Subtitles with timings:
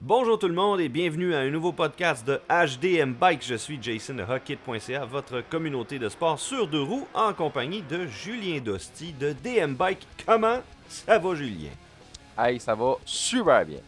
[0.00, 3.44] Bonjour tout le monde et bienvenue à un nouveau podcast de HDM Bike.
[3.44, 8.06] Je suis Jason de Hockit.ca, votre communauté de sport sur deux roues en compagnie de
[8.06, 10.06] Julien Dosti de DM Bike.
[10.26, 11.68] Comment ça va Julien?
[12.38, 13.80] Hey, ça va super bien.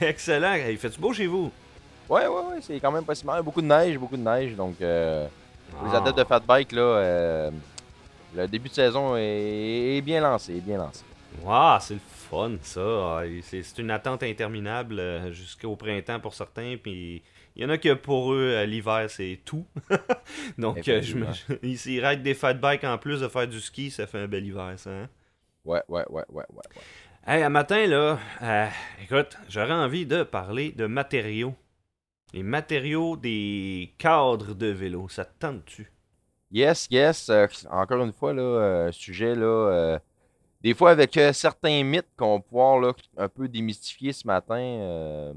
[0.00, 0.54] Excellent.
[0.54, 1.50] Il fait-tu beau chez vous?
[2.08, 3.42] Ouais, ouais, ouais, c'est quand même pas si mal.
[3.42, 4.54] Beaucoup de neige, beaucoup de neige.
[4.54, 5.26] Donc, euh,
[5.84, 5.96] les Ah.
[5.98, 7.50] adeptes de fat bike, là, euh,
[8.36, 11.02] le début de saison est, est bien lancé, est bien lancé.
[11.44, 12.80] Wow, c'est le fun ça.
[13.20, 16.76] Ah, C'est une attente interminable euh, jusqu'au printemps pour certains.
[16.82, 17.22] Puis
[17.54, 19.66] il y en a que pour eux, l'hiver, c'est tout.
[20.58, 22.00] Donc, euh, je me...
[22.00, 24.74] raident des fat bikes en plus de faire du ski, ça fait un bel hiver,
[24.76, 24.90] ça.
[24.90, 25.08] hein?
[25.64, 26.62] Ouais, ouais, ouais, ouais, ouais.
[27.26, 28.68] Hey, un matin, là, euh,
[29.02, 31.54] écoute, j'aurais envie de parler de matériaux.
[32.32, 35.90] Les matériaux des cadres de vélo, ça te tente-tu?
[36.52, 37.28] Yes, yes.
[37.28, 39.98] euh, encore une fois, là, euh, sujet, là,
[40.62, 44.58] des fois avec euh, certains mythes qu'on va pouvoir là, un peu démystifier ce matin,
[44.58, 45.34] euh,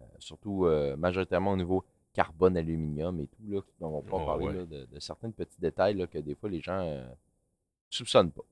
[0.00, 0.66] euh, surtout
[0.98, 4.52] majoritairement au niveau carbone, aluminium et tout, là, on va pouvoir Oh, parler ouais.
[4.54, 7.06] là, de, de certains petits détails là, que des fois les gens euh,
[7.90, 8.42] soupçonnent pas.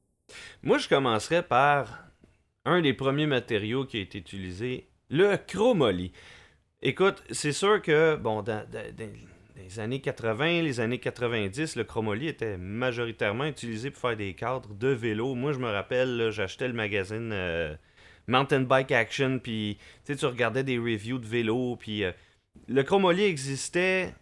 [0.63, 2.07] Moi, je commencerais par
[2.67, 6.13] un des premiers matériaux qui a été utilisé, le chromoly.
[6.83, 9.11] Écoute, c'est sûr que, bon, dans, dans- dans
[9.57, 14.75] les années 80, les années 90, le chromoly était majoritairement utilisé pour faire des cadres
[14.75, 15.35] de vélo.
[15.35, 17.75] Moi, je me rappelle, j'achetais le magazine euh,
[18.27, 22.13] Mountain Bike Action, puis tu regardais des reviews de vélo, puis euh,
[22.69, 24.15] le chromoly existait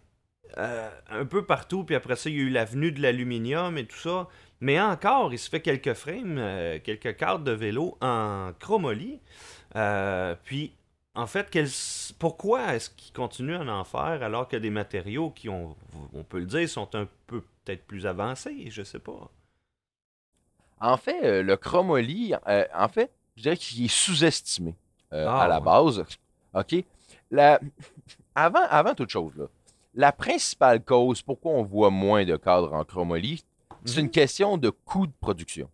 [0.57, 3.85] euh, un peu partout, puis après ça, il y a eu l'avenue de l'aluminium et
[3.85, 4.27] tout ça.
[4.61, 6.39] Mais encore, il se fait quelques frames,
[6.83, 9.19] quelques cadres de vélo en chromoly.
[10.45, 10.73] Puis,
[11.15, 11.69] en fait, quel-
[12.19, 15.75] pourquoi est-ce qu'ils continuent à en faire alors que des matériaux qui, ont,
[16.13, 19.29] on peut le dire, sont un peu peut-être plus avancés, je sais pas.
[20.79, 24.75] En fait, euh, le chromoly, euh, en fait, je dirais qu'il est sous-estimé
[25.13, 25.65] euh, Ah, à la ouais.
[25.65, 26.03] base.
[26.53, 26.83] OK?
[27.31, 27.59] La-
[28.35, 29.45] Avant, avant toute chose, là,
[29.93, 33.43] la principale cause pourquoi on voit moins de cadres en chromoly,
[33.85, 34.05] c'est Mhm.
[34.05, 35.69] une question de coût de production.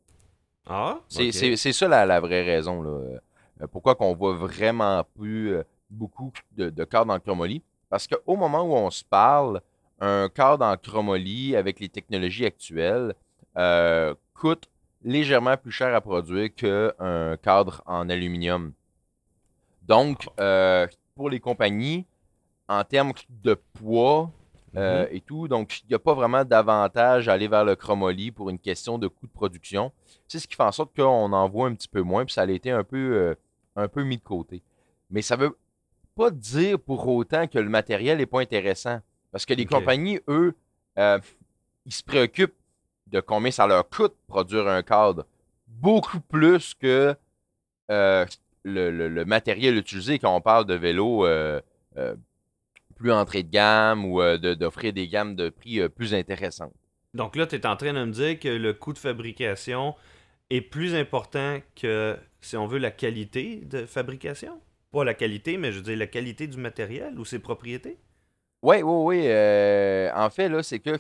[0.68, 1.32] Ah, c'est
[1.72, 2.82] ça la, la vraie raison.
[2.82, 3.22] Là.
[3.62, 7.62] Euh, pourquoi qu'on voit vraiment plus euh, beaucoup de, de cadres en chromoly?
[7.90, 9.62] Parce qu'au moment où on se parle,
[10.00, 13.14] un cadre en chromoly avec les technologies actuelles
[13.58, 14.70] euh, coûte
[15.04, 18.74] légèrement plus cher à produire qu'un cadre en aluminium.
[19.82, 22.06] Donc, euh, pour les compagnies,
[22.68, 24.30] en termes de poids
[24.76, 28.32] euh, et tout, donc il n'y a pas vraiment d'avantage à aller vers le chromoly
[28.32, 29.92] pour une question de coût de production.
[30.28, 32.44] C'est ce qui fait en sorte qu'on en voit un petit peu moins, puis ça
[32.44, 33.36] a été un peu,
[33.80, 34.62] un peu mis de côté.
[35.10, 35.58] Mais ça veut
[36.16, 39.00] pas dire pour autant que le matériel n'est pas intéressant.
[39.32, 40.56] Parce que les compagnies, eux,
[40.98, 41.20] euh,
[41.86, 42.56] ils se préoccupent
[43.08, 45.26] de combien ça leur coûte produire un cadre.
[45.68, 47.16] Beaucoup plus que
[47.92, 48.26] euh,
[48.64, 51.62] le, le- le matériel utilisé quand on parle de vélo euh,
[52.96, 56.74] plus entrée de gamme ou de- d'offrir des gammes de prix plus intéressantes.
[57.14, 59.96] Donc là, tu es en train de me dire que le coût de fabrication
[60.50, 64.60] est plus important que, si on veut, la qualité de fabrication?
[64.92, 68.00] Pas la qualité, mais je veux dire la qualité du matériel ou ses propriétés?
[68.62, 69.24] Oui, oui, oui.
[69.28, 70.98] euh, en fait, là, c'est que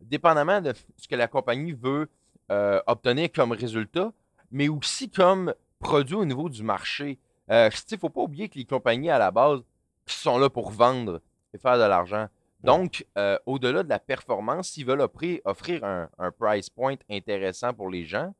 [0.00, 2.08] dépendamment de ce que la compagnie veut
[2.50, 4.12] euh, obtenir comme résultat,
[4.50, 7.18] mais aussi comme produit au niveau du marché.
[7.48, 9.60] Il ne faut pas oublier que les compagnies, à la base,
[10.06, 11.20] sont là pour vendre
[11.52, 12.28] et faire de l'argent.
[12.62, 17.74] Donc, euh, au-delà de la performance, s'ils veulent offrir, offrir un, un price point intéressant
[17.74, 18.32] pour les gens,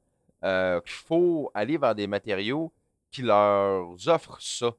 [0.44, 2.72] euh, il faut aller vers des matériaux
[3.10, 4.74] qui leur offrent ça.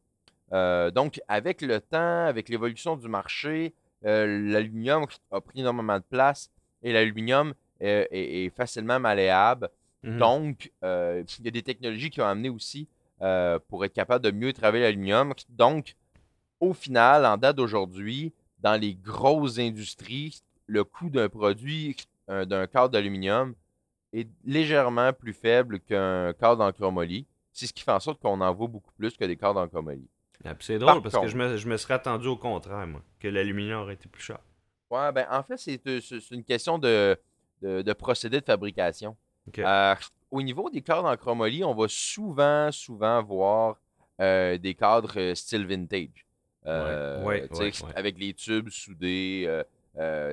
[0.52, 3.74] Euh, donc, avec le temps, avec l'évolution du marché,
[4.06, 9.70] euh, l'aluminium a pris énormément de place et l'aluminium est, est facilement malléable.
[10.04, 10.18] Mhm.
[10.18, 12.88] Donc, il y a des technologies qui ont amené aussi
[13.70, 15.34] pour être capable de mieux travailler l'aluminium.
[15.50, 15.96] Donc,
[16.60, 21.96] au final, en date d'aujourd'hui, dans les grosses industries, le coût d'un produit,
[22.28, 23.56] d'un cadre d'aluminium,
[24.14, 27.26] est légèrement plus faible qu'un cadre en chromoly.
[27.52, 29.68] C'est ce qui fait en sorte qu'on en voit beaucoup plus que des cadres en
[29.68, 30.08] chromoly.
[30.46, 33.02] Ah, c'est drôle Par parce que je me, je me serais attendu au contraire, moi,
[33.20, 34.40] que l'aluminium aurait été plus cher.
[34.90, 36.00] Ouais, ben, en fait, c'est euh,
[36.32, 37.18] une question de,
[37.62, 39.16] de, de procédé de fabrication.
[39.58, 39.96] Euh,
[40.32, 43.78] au niveau des cadres en chromoly, on va souvent, souvent voir
[44.22, 46.26] euh, des cadres style vintage.
[46.66, 47.72] Euh, Ouais, ouais, ouais.
[47.96, 49.50] Avec les tubes soudés.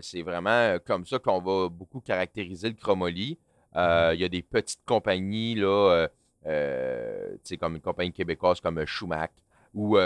[0.00, 3.38] c'est vraiment comme ça qu'on va beaucoup caractériser le chromoly.
[3.76, 6.08] Euh, Il y a des petites compagnies, là, euh,
[6.46, 9.30] euh, comme une compagnie québécoise comme Schumacher
[9.74, 9.96] ou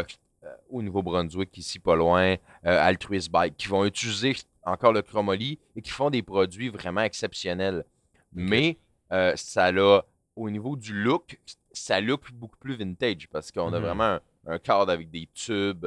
[0.70, 5.90] au Nouveau-Brunswick, ici pas loin, Altruist Bike, qui vont utiliser encore le chromoly et qui
[5.90, 7.84] font des produits vraiment exceptionnels.
[8.32, 8.76] Mais
[9.36, 10.04] ça l'a,
[10.36, 11.38] au niveau du look,
[11.72, 13.84] ça look beaucoup plus vintage parce qu'on a Mhm.
[13.86, 15.86] vraiment un, un cadre avec des tubes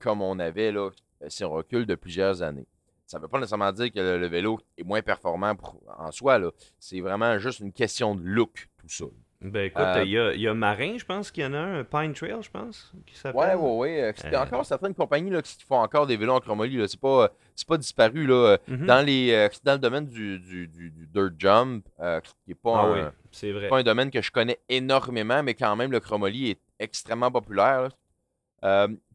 [0.00, 0.90] comme on avait là,
[1.28, 2.66] si on recule de plusieurs années.
[3.06, 5.54] Ça ne veut pas nécessairement dire que le, vélo est moins performant
[5.98, 6.40] en soi.
[6.78, 9.04] C'est vraiment juste une question de look, tout ça.
[9.44, 12.14] Ben écoute, euh, il y, a, Marin, je pense qu'il y en a un, Pine
[12.14, 13.38] Trail, je pense, qui s'appelle.
[13.38, 14.14] Ouais, ouais, ouais.
[14.32, 16.82] Y a encore certaines compagnies là, qui font encore des vélos en chromolie.
[16.88, 17.30] C'est pas,
[17.68, 18.26] pas disparu.
[18.26, 18.56] Là.
[18.66, 18.86] Mhm.
[18.86, 22.72] dans, les, euh, dans le domaine du, du, du, dirt jump, euh, qui n'est pas,
[22.74, 23.12] ah
[23.52, 27.30] un, pas un domaine que je connais énormément, mais quand même, le chromolie est extrêmement
[27.30, 27.90] populaire.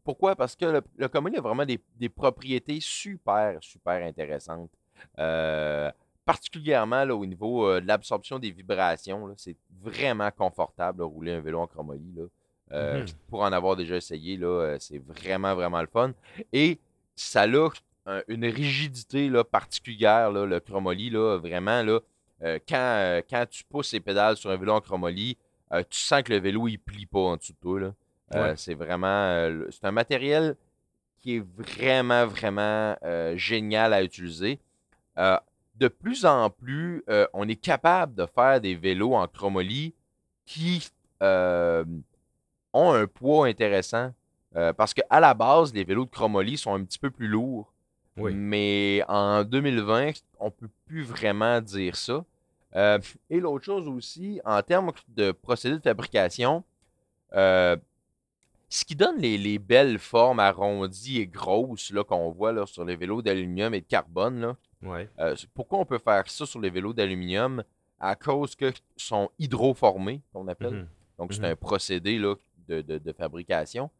[0.04, 0.36] Pourquoi?
[0.36, 4.70] Parce que le, le a vraiment des, des, propriétés super, super intéressantes.
[5.18, 5.90] Euh,
[6.30, 9.34] particulièrement là, au niveau euh, de l'absorption des vibrations.
[9.36, 12.14] C'est vraiment confortable de rouler un vélo en chromolie.
[12.70, 13.06] Euh, mhm.
[13.28, 16.12] Pour en avoir déjà essayé, euh, c'est vraiment, vraiment le fun.
[16.52, 16.78] Et
[17.16, 21.10] ça a une rigidité là, particulière, le chromolie.
[21.10, 21.98] Là, vraiment, là,
[22.68, 25.36] quand, quand tu pousses les pédales sur un vélo en chromolie,
[25.90, 27.92] tu sens que le vélo il plie pas en dessous de toi.
[28.56, 29.50] C'est vraiment.
[29.70, 30.56] c'est un matériel
[31.20, 32.96] qui est vraiment, vraiment
[33.36, 34.58] génial à utiliser
[35.80, 39.94] de plus en plus, euh, on est capable de faire des vélos en chromolie
[40.44, 40.86] qui
[41.22, 41.84] euh,
[42.72, 44.12] ont un poids intéressant.
[44.56, 47.72] Euh, parce qu'à la base, les vélos de chromolie sont un petit peu plus lourds.
[48.16, 52.22] Mais en 2020, on ne peut plus vraiment dire ça.
[52.74, 56.62] et l'autre chose aussi, en termes de procédé de fabrication,
[58.72, 63.20] ce qui donne les, belles formes arrondies et grosses qu'on voit là, sur les vélos
[63.20, 64.56] d'aluminium et de carbone, là,
[65.18, 67.64] euh, pourquoi on peut faire ça sur les vélos d'aluminium?
[67.98, 70.72] À cause que sont hydroformés, qu'on appelle.
[70.74, 70.88] Mhm.
[71.18, 71.46] Donc, c'est mhm.
[71.46, 72.34] un procédé là,
[72.68, 73.90] de, fabrication.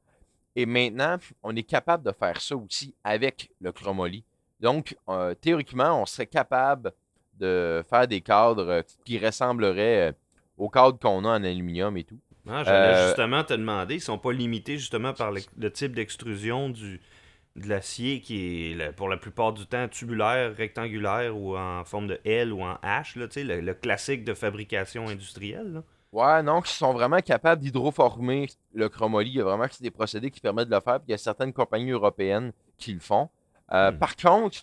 [0.56, 4.25] Et maintenant, on est capable de faire ça aussi avec le chromoly.
[4.61, 6.93] Donc, euh, théoriquement, on serait capable
[7.34, 10.12] de faire des cadres qui ressembleraient euh,
[10.56, 12.20] aux cadres qu'on a en aluminium et tout.
[12.48, 16.70] Ah, J'allais justement te demander, ils ne sont pas limités justement par le type d'extrusion
[16.70, 17.00] du,
[17.56, 22.20] de l'acier qui est pour la plupart du temps tubulaire, rectangulaire ou en forme de
[22.25, 25.72] L ou en H, là, le, le classique de fabrication industrielle.
[25.72, 25.82] Là.
[26.12, 29.31] Ouais, non, qui sont vraiment capables d'hydroformer le chromoly.
[29.31, 30.98] Il y a vraiment des procédés qui permettent de le faire.
[30.98, 33.28] Puis il y a certaines compagnies européennes qui le font.
[33.72, 33.98] Euh, hmm.
[33.98, 34.58] Par contre,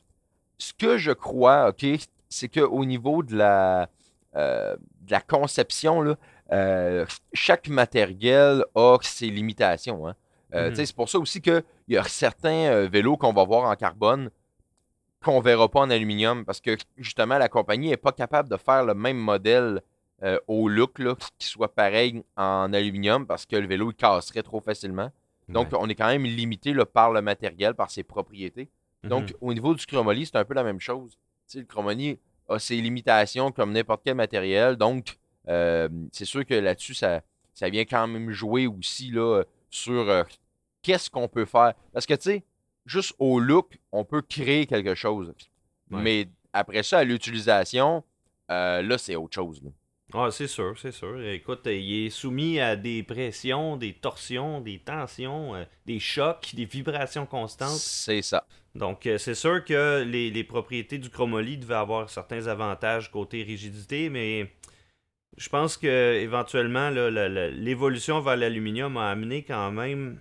[0.58, 1.86] ce que je crois, OK,
[2.28, 3.90] c'est qu'au niveau de la,
[4.36, 6.18] euh, de la conception, là,
[6.52, 10.08] euh, chaque matériel a ses limitations.
[10.08, 10.16] Hein.
[10.54, 10.76] Mhm.
[10.76, 14.30] C'est pour ça aussi qu'il y a certains vélos qu'on va voir en carbone
[15.22, 18.56] qu'on ne verra pas en aluminium parce que justement la compagnie n'est pas capable de
[18.56, 19.82] faire le même modèle
[20.48, 21.02] au look
[21.38, 25.12] qui soit pareil en aluminium parce que le vélo il casserait trop facilement.
[25.50, 28.70] Donc on est quand même limité par le matériel, par ses propriétés.
[29.04, 29.38] Donc mhm.
[29.42, 31.18] au niveau du chromoly, c'est un peu la même chose.
[31.54, 34.76] le chromoly a ses limitations comme n'importe quel matériel.
[34.76, 35.18] Donc
[35.48, 37.22] c'est sûr que là-dessus, ça,
[37.58, 40.24] ça vient quand même jouer aussi là, sur euh,
[40.84, 41.74] qu'est-ce qu'on peut faire.
[41.92, 42.44] Parce que, tu sais,
[42.86, 45.34] juste au look, on peut créer quelque chose.
[45.90, 48.04] Mais après ça, à l'utilisation,
[48.52, 49.62] euh, là, c'est autre chose.
[50.14, 51.20] Ah, c'est sûr, c'est sûr.
[51.22, 56.66] Écoute, il est soumis à des pressions, des torsions, des tensions, euh, des chocs, des
[56.66, 57.78] vibrations constantes.
[57.78, 58.46] C'est ça.
[58.76, 64.10] Donc, c'est sûr que les, les, propriétés du chromoly devaient avoir certains avantages côté rigidité,
[64.10, 64.54] mais
[65.38, 70.18] je pense que éventuellement l'évolution vers l'aluminium a amené quand même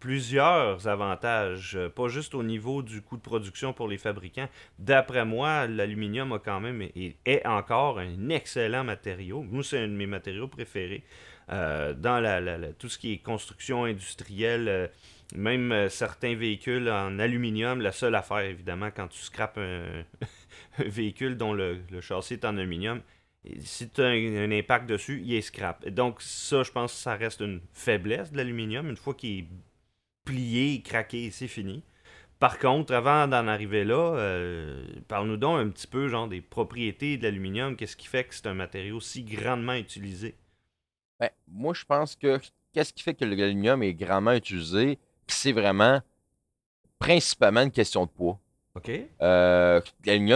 [0.00, 4.48] plusieurs avantages, euh, pas juste au niveau du coût de production pour les fabricants.
[4.78, 9.44] D'après moi, l'aluminium a quand même et est encore un excellent matériau.
[9.50, 11.02] Nous, c'est un de mes matériaux préférés.
[11.50, 12.22] Euh, dans
[12.78, 14.86] tout ce qui est construction industrielle, euh,
[15.34, 20.04] même certains véhicules en aluminium, la seule affaire, évidemment, quand tu scrapes un,
[20.78, 23.00] véhicule dont le, le, châssis est en aluminium,
[23.60, 25.86] si tu as un, impact dessus, il est scrap.
[25.88, 28.88] Donc, ça, je pense que ça reste une faiblesse de l'aluminium.
[28.88, 29.48] Une fois qu'il est
[30.24, 31.82] plié, craqué, c'est fini.
[32.38, 37.16] Par contre, avant d'en arriver là, euh, parle-nous donc un petit peu genre des propriétés
[37.16, 37.76] de l'aluminium.
[37.76, 40.34] Qu'est-ce qui fait que c'est un matériau si grandement utilisé?
[41.20, 42.40] Ben, moi, je pense que
[42.72, 46.02] qu'est-ce qui fait que l'aluminium est grandement utilisé, c'est vraiment
[46.98, 48.38] principalement une question de poids.
[48.76, 48.90] OK.
[49.22, 49.80] Euh,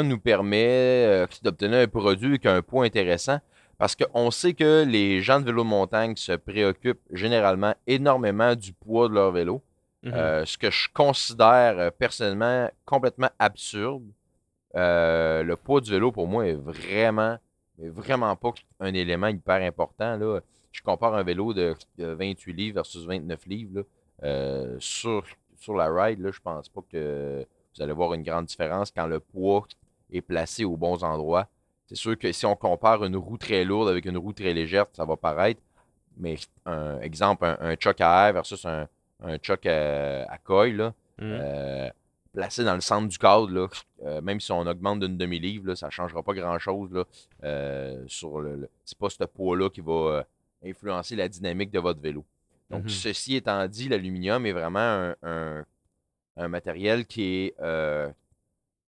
[0.05, 3.41] nous permet euh, d'obtenir un produit avec un poids intéressant
[3.79, 8.73] parce qu'on sait que les gens de vélo de montagne se préoccupent généralement énormément du
[8.73, 9.63] poids de leur vélo.
[10.05, 10.15] Mhm.
[10.15, 14.05] Euh, ce que je considère personnellement complètement absurde.
[14.75, 17.39] le poids du vélo, pour moi, est vraiment,
[17.79, 20.17] vraiment pas un élément hyper important.
[20.17, 20.41] Là.
[20.71, 23.85] Je compare un vélo de, 28 livres versus 29 livres.
[24.79, 25.25] sur,
[25.57, 27.45] sur la ride, là, je pense pas que
[27.79, 29.67] vous allez voir une grande différence quand le poids
[30.11, 31.47] est placé aux bons endroits.
[31.87, 34.87] C'est sûr que si on compare une roue très lourde avec une roue très légère,
[34.93, 35.61] ça va paraître.
[36.17, 38.89] Mais un exemple, un, un choc à air versus un,
[39.23, 41.39] un choc à, à coil, là, Mhm.
[41.41, 41.91] euh,
[42.33, 43.67] placé dans le centre du cadre, là,
[44.05, 47.05] euh, même si on augmente d'une demi-livre, ça ne changera pas grand-chose.
[47.45, 50.23] euh, sur le, le- c'est pas ce poids-là qui va euh,
[50.65, 52.25] influencer la dynamique de votre vélo.
[52.71, 52.89] Donc, Mhm.
[52.89, 55.65] ceci étant dit, l'aluminium est vraiment un, un-
[56.39, 58.11] un matériel qui est euh,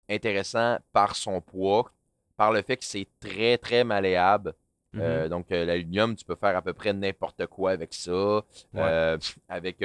[0.09, 1.91] intéressant par son poids,
[2.35, 4.53] par le fait que c'est très, très malléable.
[4.93, 5.01] Mhm.
[5.01, 8.11] Euh, donc, euh, l'aluminium, tu peux faire à peu près n'importe quoi avec ça.
[8.13, 8.43] Ouais.
[8.75, 9.17] Euh,
[9.49, 9.83] avec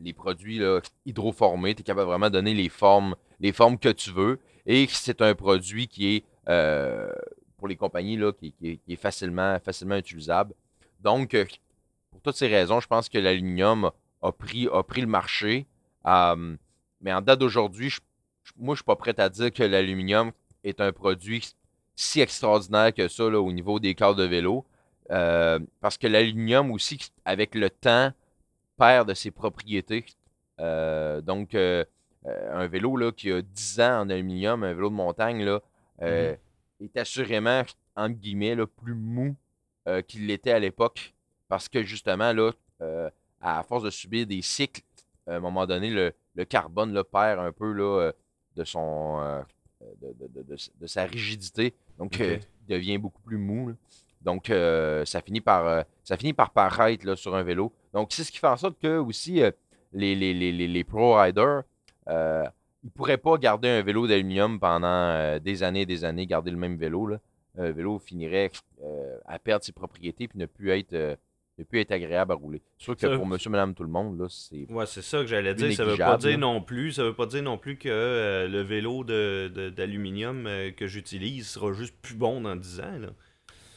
[0.00, 3.88] les produits là, hydroformés, tu es capable vraiment de donner les formes, les formes que
[3.88, 4.38] tu veux.
[4.66, 6.24] Et c'est un produit qui est,
[7.56, 10.54] pour les compagnies, là, qui, qui est, qui est facilement, facilement utilisable.
[11.00, 11.34] Donc,
[12.10, 15.66] pour toutes ces raisons, je pense que l'aluminium a pris, a pris le marché.
[16.08, 16.56] Euh,
[17.00, 17.94] mais en date d'aujourd'hui,
[18.56, 20.32] moi, je ne suis pas prêt à dire que l'aluminium
[20.64, 21.54] est un produit
[21.94, 24.64] si extraordinaire que ça là, au niveau des cadres de vélo.
[25.10, 28.12] Euh, parce que l'aluminium aussi, avec le temps,
[28.76, 30.06] perd de ses propriétés.
[30.60, 31.84] Euh, donc, euh,
[32.24, 35.60] un vélo là, qui a 10 ans en aluminium, un vélo de montagne, là,
[36.02, 36.34] euh,
[36.80, 37.62] est assurément,
[37.96, 39.36] entre guillemets, là, plus mou
[40.06, 41.14] qu'il l'était à l'époque.
[41.48, 42.52] Parce que justement, là,
[43.40, 44.82] à force de subir des cycles,
[45.28, 48.12] à un moment donné, le, le carbone là, perd un peu là, euh,
[48.56, 49.40] de, son, euh,
[50.00, 51.74] de, de- de- de- sa rigidité.
[51.98, 53.68] Donc, euh, il devient beaucoup plus mou.
[53.68, 53.74] là.
[54.22, 57.72] Donc, euh, ça, finit par, euh, ça finit par paraître là, sur un vélo.
[57.92, 59.40] Donc, c'est ce qui fait en sorte que aussi
[59.92, 61.62] les, les, les, les, les pro riders,
[62.08, 62.50] ils
[62.84, 66.56] ne pourraient pas garder un vélo d'aluminium pendant des années et des années, garder le
[66.56, 67.06] même vélo.
[67.06, 67.18] Là.
[67.56, 68.50] Le vélo finirait
[69.26, 71.16] à perdre ses propriétés puis ne plus être,
[71.58, 72.62] ne plus être agréable à rouler.
[72.78, 74.66] C'est sûr que Ça- pour monsieur, madame, tout le monde, là, c'est.
[74.70, 75.72] Ouais, c'est ça que j'allais dire.
[75.74, 76.92] Ça veut pas dire non plus.
[76.92, 80.86] Ça veut pas dire non plus que euh, le vélo de, de- d'aluminium euh, que
[80.86, 82.98] j'utilise sera juste plus bon dans 10 ans.
[83.00, 83.08] Là.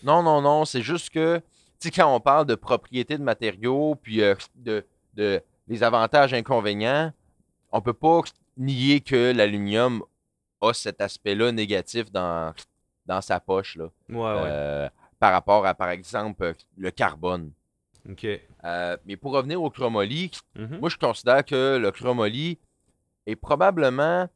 [0.04, 1.44] Non, non, non, c'est juste que, tu
[1.88, 4.86] sais, quand on parle de propriété de matériaux, puis euh, de,
[5.16, 7.12] de les avantages inconvénients,
[7.72, 8.22] on peut pas
[8.58, 10.04] nier que l'aluminium
[10.62, 12.54] a cet aspect-là négatif dans,
[13.06, 14.42] dans sa poche, là, Ouais, ouais.
[14.46, 17.52] euh, par rapport à, par exemple, le carbone.
[18.10, 18.25] Ok.
[18.63, 20.79] Euh, mais pour revenir au chromoly, Mhm.
[20.79, 22.58] moi, je considère que le chromoly
[23.27, 24.27] est probablement,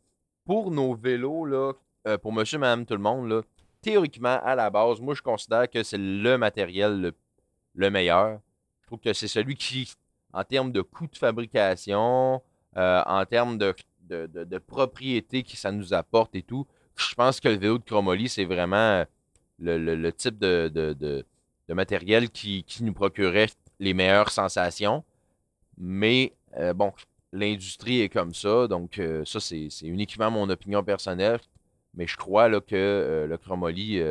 [0.45, 1.73] pour nos vélos, là,
[2.07, 3.41] euh, pour monsieur, madame, tout le monde, là,
[3.81, 7.15] théoriquement, à la base, moi, je considère que c'est le matériel le,
[7.73, 8.39] le meilleur.
[8.81, 9.91] Je trouve que c'est celui qui,
[10.33, 12.41] en termes de coût de fabrication,
[12.77, 17.15] euh, en termes de, de, de- de propriété que ça nous apporte et tout, je
[17.15, 19.03] pense que le vélo de chromoly, c'est vraiment
[19.57, 20.67] le, le- le type de,
[21.69, 25.03] de- matériel qui, qui nous procurait les meilleures sensations.
[25.77, 26.93] Mais euh, bon,
[27.33, 31.39] l'industrie est comme ça, donc euh, ça, c'est uniquement mon opinion personnelle.
[31.95, 34.01] Mais je crois là, que euh, le chromoly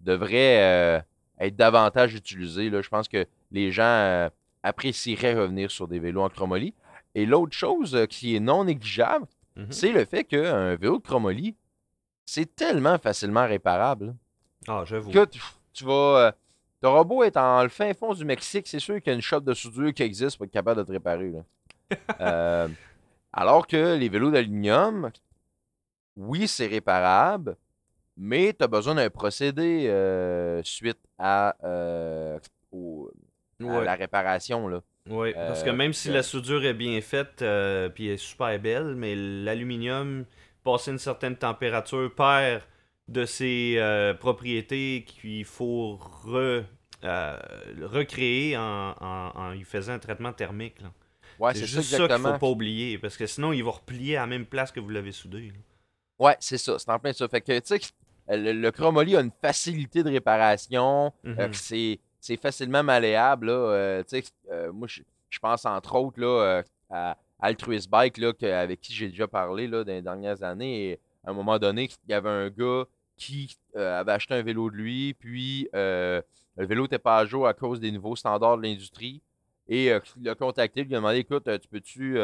[0.00, 1.04] devrait
[1.38, 2.70] être davantage utilisé.
[2.70, 2.82] Là.
[2.82, 4.28] Je pense que les gens
[4.62, 6.74] apprécieraient revenir sur des vélos en chromoly.
[7.14, 9.66] Et l'autre chose qui est non négligeable, Mhm.
[9.70, 11.54] c'est le fait qu'un vélo de chromoly,
[12.24, 14.14] c'est tellement facilement réparable.
[14.66, 15.10] Ah, j'avoue.
[15.10, 15.40] Que tu,
[15.74, 16.34] tu vas.
[16.82, 19.22] T'auras beau être en le fin fond du Mexique, c'est sûr qu'il y a une
[19.22, 21.30] shop de soudure qui existe pour être capable de te réparer.
[21.30, 21.40] là.
[22.20, 22.68] Euh,
[23.32, 25.10] alors que les vélos d'aluminium,
[26.16, 27.56] oui, c'est réparable,
[28.16, 32.38] mais tu as besoin d'un procédé euh, suite à, euh,
[32.72, 33.10] au-
[33.60, 33.84] à Ouais.
[33.84, 34.68] la réparation.
[34.68, 34.80] Là.
[35.08, 37.44] Oui, parce que même si la soudure est bien faite
[37.94, 40.24] puis est super belle, mais l'aluminium,
[40.64, 42.62] passé une certaine température, perd
[43.08, 46.64] de ses euh, propriétés qu'il faut re-
[47.04, 47.36] euh,
[47.82, 50.80] recréer en, en, faisant un traitement thermique.
[50.80, 50.92] là.
[51.38, 52.32] Ouais, c'est juste ça ça qu'il exactement.
[52.34, 54.90] faut pas oublier, parce que sinon il va replier à la même place que vous
[54.90, 55.48] l'avez soudé.
[55.48, 55.54] là.
[56.18, 56.78] Ouais, c'est ça.
[56.78, 57.26] C'est en plein ça.
[57.26, 57.80] Fait que, tu sais,
[58.28, 61.12] le, le chromoly a une facilité de réparation.
[61.26, 63.46] Euh, que c'est, c'est facilement malléable.
[63.46, 65.02] Là, euh, tu sais, euh, moi, je,
[65.40, 66.26] pense entre autres là,
[66.58, 70.42] euh, à Altruist Bike, là, que- avec qui j'ai déjà parlé là, dans les dernières
[70.44, 70.90] années.
[70.92, 72.84] Et à un moment donné, il y avait un gars
[73.16, 76.20] qui euh, avait acheté un vélo de lui, puis euh,
[76.56, 79.22] le vélo n'était pas à jour à cause des nouveaux standards de l'industrie.
[79.68, 82.16] Et euh, il l'a contacté, il lui a demandé Écoute, tu peux-tu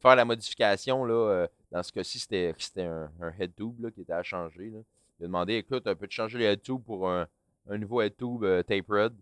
[0.00, 4.12] faire la modification là, Dans ce cas-ci, c'était, un, un head tube là, qui était
[4.12, 4.70] à changer.
[4.70, 4.78] là.
[5.20, 7.26] Il a demandé Écoute, peux-tu changer le head tube pour un,
[7.68, 9.12] un nouveau head tube tapered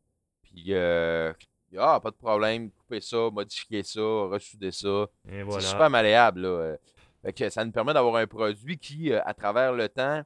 [0.43, 5.07] Puis, ah, pas de problème, couper ça, modifier ça, ressouder ça.
[5.25, 5.61] Voilà.
[5.61, 6.41] C'est super malléable.
[6.41, 6.77] Là.
[7.23, 10.23] Fait que ça nous permet d'avoir un produit qui, euh, à travers le temps,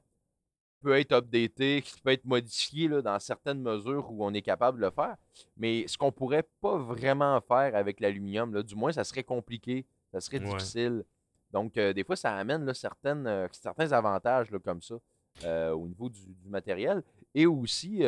[0.83, 4.79] peut être updaté, qui peut être modifié là, dans certaines mesures où on est capable
[4.81, 5.17] de le faire.
[5.57, 10.21] Mais ce qu'on pourrait pas vraiment faire avec l'aluminium, du moins, ça serait compliqué, ça
[10.21, 10.49] serait Ouais.
[10.57, 11.05] difficile.
[11.53, 14.97] Donc, euh, des fois, ça amène là, certaines, euh, certains avantages là, comme ça
[15.45, 17.03] euh, au niveau du, du matériel.
[17.35, 18.03] Et aussi,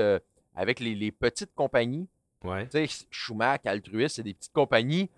[0.55, 2.09] avec les, les petites compagnies,
[2.43, 2.65] Ouais.
[2.69, 5.09] tu sais, Schumacher, Altruist, c'est des petites compagnies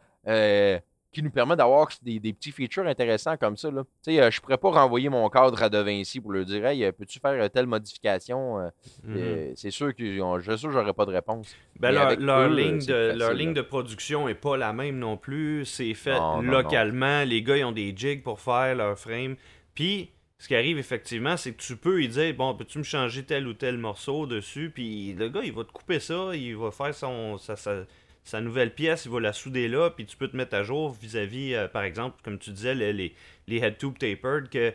[1.17, 3.71] qui nous permet d'avoir des, des petits features intéressants comme ça.
[3.71, 3.85] Là.
[4.05, 6.67] Tu sais, euh, je pourrais pas renvoyer mon cadre à De Vinci pour leur dire
[6.67, 8.69] Hey, euh, peux-tu faire euh, telle modification Euh,
[9.03, 9.55] Mhm.
[9.57, 11.57] C'est sûr que je sûr j'aurais pas de réponse.
[11.81, 13.35] Ben, leur, avec leur eux, ligne, de, facile, leur là.
[13.35, 15.65] ligne de production est pas la même non plus.
[15.65, 16.53] C'est fait Non, non, non.
[16.53, 17.23] localement.
[17.25, 19.37] Les gars, ils ont des jigs pour faire leur frame.
[19.75, 23.23] Puis, ce qui arrive effectivement, c'est que tu peux lui dire Bon, peux-tu me changer
[23.25, 24.71] tel ou tel morceau dessus?
[24.75, 26.33] Puis le gars, il va te couper ça.
[26.35, 27.39] Il va faire son,
[28.27, 29.07] sa nouvelle pièce.
[29.07, 29.89] Il va la souder là.
[29.89, 32.93] Puis tu peux te mettre à jour vis-à-vis, euh, par exemple, comme tu disais, les,
[32.93, 33.15] les,
[33.49, 34.51] les head tube tapered.
[34.51, 34.75] que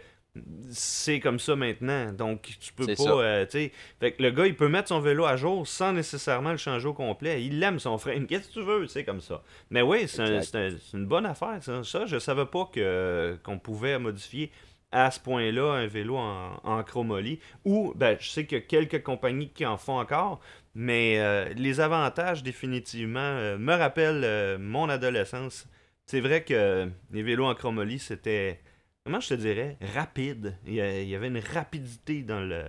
[0.70, 2.14] c'est comme ça maintenant.
[2.14, 3.22] Donc, tu peux pas.
[3.22, 6.58] euh, fait que le gars, il peut mettre son vélo à jour sans nécessairement le
[6.58, 7.44] changer au complet.
[7.44, 8.26] Il aime son frame.
[8.28, 9.44] Qu'est-ce que tu veux, c'est comme ça.
[9.70, 11.84] Mais oui, c'est un- un- une bonne affaire, ça.
[11.84, 14.52] Ça, je savais pas que qu'on pouvait modifier
[14.94, 17.40] à ce point-là un vélo en, en chromolie.
[17.66, 20.40] Ou, ben, je sais qu'il y a quelques compagnies qui en font encore,
[20.74, 25.68] mais euh, les avantages, définitivement, euh, me rappellent euh, mon adolescence.
[26.06, 28.62] C'est vrai que les vélos en chromolie, c'était,
[29.04, 30.58] comment je te dirais, rapide.
[30.66, 32.66] Il y, avait une rapidité dans le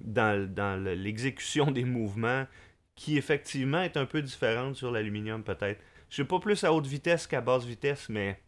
[0.00, 2.46] dans, dans le- l'exécution des mouvements
[2.94, 5.80] qui, effectivement, est un peu différente sur l'aluminium, peut-être.
[6.10, 8.40] Je sais pas plus à haute vitesse qu'à basse vitesse, mais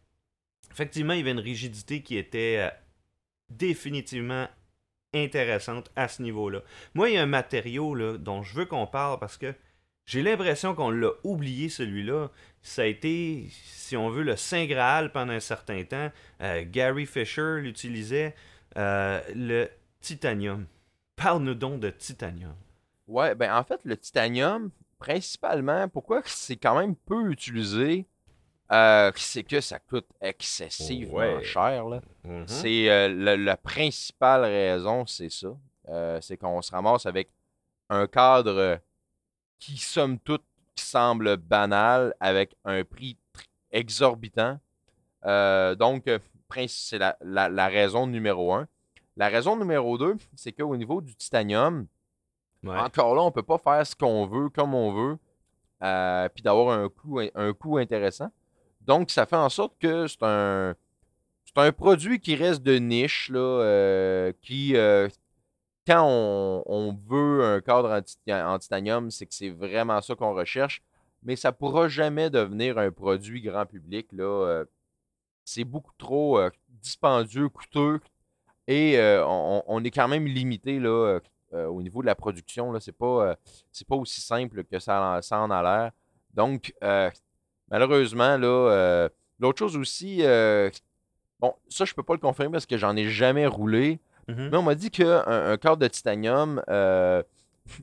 [0.71, 2.71] effectivement, il y avait une rigidité qui était
[3.51, 4.49] définitivement
[5.15, 6.63] intéressante à ce niveau-là.
[6.95, 9.55] Moi, il y a un matériau là, dont je veux qu'on parle parce que
[10.07, 12.29] j'ai l'impression qu'on l'a oublié celui-là.
[12.63, 16.11] Ça a été, si on veut, le Saint Graal pendant un certain temps.
[16.43, 18.35] Euh, Gary Fisher l'utilisait.
[18.77, 19.69] euh, le
[20.01, 20.67] titanium.
[21.17, 22.55] Parle-nous donc de titanium.
[23.09, 28.07] Ouais, ben en fait, le titanium, principalement, pourquoi c'est quand même peu utilisé,
[28.73, 31.43] euh, c'est que ça coûte excessivement Ouais.
[31.45, 31.85] cher.
[31.89, 32.01] Là.
[32.25, 32.47] Mhm.
[32.47, 35.49] C'est euh, la, principale raison, c'est ça.
[35.89, 37.29] Euh, c'est qu'on se ramasse avec
[37.89, 38.79] un cadre
[39.59, 43.17] qui, somme toute, qui semble banal, avec un prix
[43.73, 44.59] exorbitant.
[45.25, 46.05] Donc,
[46.69, 48.67] c'est la, la- la raison numéro un.
[49.17, 51.87] La raison numéro deux, c'est qu'au niveau du titanium,
[52.63, 52.77] Ouais.
[52.79, 55.19] encore là, on peut pas faire ce qu'on veut, comme on veut,
[56.35, 58.31] puis d'avoir un coût, un coût intéressant.
[58.81, 60.75] Donc, ça fait en sorte que c'est un,
[61.45, 65.09] c'est un produit qui reste de niche, là, euh, qui, euh,
[65.87, 70.15] quand on, on veut un cadre en, tit- en titanium, c'est que c'est vraiment ça
[70.15, 70.83] qu'on recherche,
[71.23, 74.09] mais ça pourra jamais devenir un produit grand public.
[74.13, 74.65] Là, euh,
[75.45, 78.01] c'est beaucoup trop dispendieux, coûteux,
[78.67, 81.19] et on, on est quand même limité là,
[81.53, 82.71] au niveau de la production.
[82.71, 83.37] Là, c'est pas,
[83.73, 85.93] c'est pas aussi simple que ça, ça en a l'air.
[86.35, 86.73] Donc,
[87.71, 90.71] malheureusement, là, euh, l'autre chose aussi, euh,
[91.39, 94.01] bon, ça, je peux pas le confirmer parce que j'en ai jamais roulé.
[94.29, 94.49] Mhm.
[94.51, 97.23] Mais on m'a dit qu'un un cadre de titanium, euh,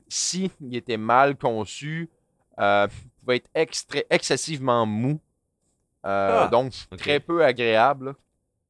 [0.08, 2.08] si il était mal conçu,
[2.56, 5.20] pouvait être extra- excessivement mou.
[6.02, 8.14] Ah, donc, très peu agréable.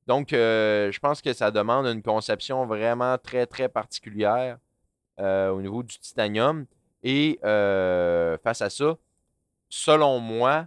[0.06, 4.56] Donc, euh, je pense que ça demande une conception vraiment très, très particulière
[5.20, 6.64] euh, au niveau du titanium.
[7.02, 8.96] Et euh, face à ça,
[9.68, 10.66] selon moi,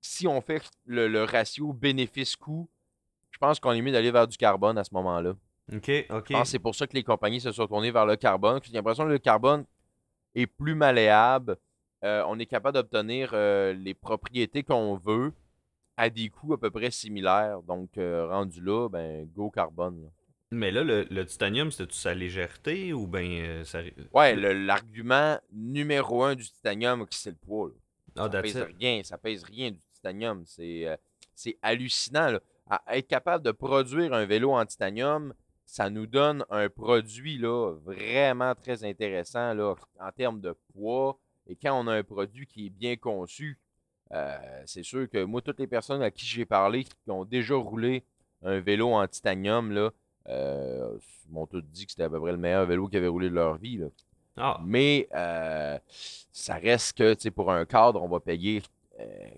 [0.00, 2.68] si on fait le, le ratio bénéfice-coût,
[3.30, 5.34] je pense qu'on est mieux d'aller vers du carbone à ce moment-là.
[5.72, 6.26] Ok, ok.
[6.28, 8.60] Je pense que c'est pour ça que les compagnies se sont tournées vers le carbone.
[8.64, 9.64] J'ai l'impression que le carbone
[10.34, 11.56] est plus malléable.
[12.02, 15.32] Euh, on est capable d'obtenir euh, les propriétés qu'on veut
[15.96, 17.62] à des coûts à peu près similaires.
[17.62, 20.02] Donc, euh, rendu là, ben, go carbone.
[20.02, 20.08] là.
[20.50, 23.80] Mais là, le, le titanium, c'était-tu sa légèreté ou ben ça...
[24.12, 27.68] Ouais, le- l'argument numéro un du titanium, c'est le poids.
[27.68, 27.74] là.
[28.16, 28.76] Ah, ça pèse it.
[28.80, 30.42] rien, ça pèse rien du titanium.
[30.46, 30.96] C'est euh,
[31.34, 32.28] c'est hallucinant.
[32.28, 32.40] là.
[32.68, 35.34] À être capable de produire un vélo en titanium,
[35.66, 41.18] ça nous donne un produit là, vraiment très intéressant là, en termes de poids.
[41.46, 43.58] Et quand on a un produit qui est bien conçu,
[44.12, 47.56] euh, c'est sûr que moi, toutes les personnes à qui j'ai parlé qui ont déjà
[47.56, 48.04] roulé
[48.42, 49.90] un vélo en titanium, là,
[50.28, 50.96] euh,
[51.28, 53.34] m'ont tous dit que c'était à peu près le meilleur vélo qu'ils avaient roulé de
[53.34, 53.78] leur vie.
[53.78, 53.86] là.
[54.36, 55.78] Ah, Mais euh,
[56.32, 58.62] ça reste que, pour un cadre, on va payer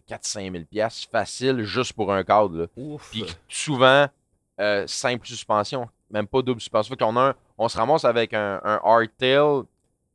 [0.09, 2.69] 4-5 000 piastres facile juste pour un cadre.
[3.11, 4.07] Puis souvent,
[4.61, 6.91] euh, simple suspension, même pas double suspension.
[6.91, 9.63] Fait qu'on a un- on se ramasse avec un, un hardtail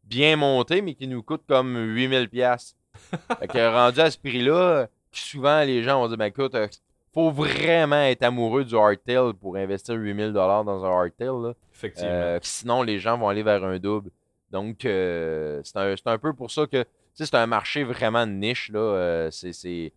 [0.03, 2.75] bien monté, mais qui nous coûte comme 8 000 piastres.
[3.39, 6.67] Fait que rendu à ce prix-là, souvent les gens vont dire, ben écoute, euh,
[7.13, 11.27] faut vraiment être amoureux du hardtail pour investir 8 000 dans un hardtail.
[11.27, 11.53] là.
[11.73, 12.10] Effectivement.
[12.12, 14.10] Euh, sinon, les gens vont aller vers un double.
[14.51, 16.86] Donc, euh, c'est un, un peu pour ça que
[17.25, 18.69] c'est un marché vraiment de niche.
[18.69, 18.80] Là.
[18.80, 19.93] Euh, c'est c'est-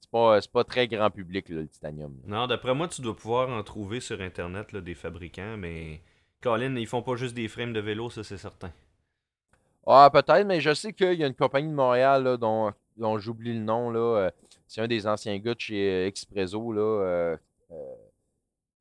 [0.00, 2.14] c'est pas, c'est pas très grand public, là, le titanium.
[2.26, 6.02] Non, d'après moi, tu dois pouvoir en trouver sur Internet là, des fabricants, mais
[6.42, 8.70] Colin, ils font pas juste des frames de vélo, ça c'est certain.
[9.86, 13.18] Ah, peut-être, mais je sais qu'il y a une compagnie de Montréal là, dont, dont
[13.18, 13.90] j'oublie le nom.
[13.90, 14.30] Là, euh,
[14.66, 16.72] c'est un des anciens gars de chez euh, Expresso.
[16.72, 17.36] Là, euh,
[17.70, 17.94] euh,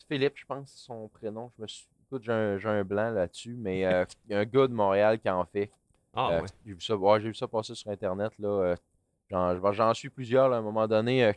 [0.07, 1.51] Philippe, je pense, c'est son prénom.
[1.57, 1.87] Je me suis...
[2.07, 4.73] Écoute, j'ai un, j'ai un blanc là-dessus, mais euh, il y a un gars de
[4.73, 5.71] Montréal qui en fait.
[6.13, 6.47] Ah Euh, ouais.
[6.65, 8.31] J'ai vu ça, ouais, vu ça passer sur Internet.
[8.39, 8.75] Là, euh,
[9.29, 11.25] j'en, j'en suis plusieurs là, à un moment donné.
[11.25, 11.31] euh,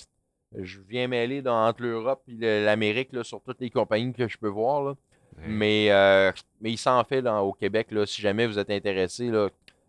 [0.57, 4.39] je viens mêler dans, entre l'Europe et l'Amérique là, sur toutes les compagnies que je
[4.39, 4.83] peux voir.
[4.83, 4.91] Là.
[5.39, 5.45] Ouais.
[5.49, 7.89] Mais, mais il s'en fait là, au Québec.
[7.91, 9.49] Là, si jamais vous êtes intéressé là,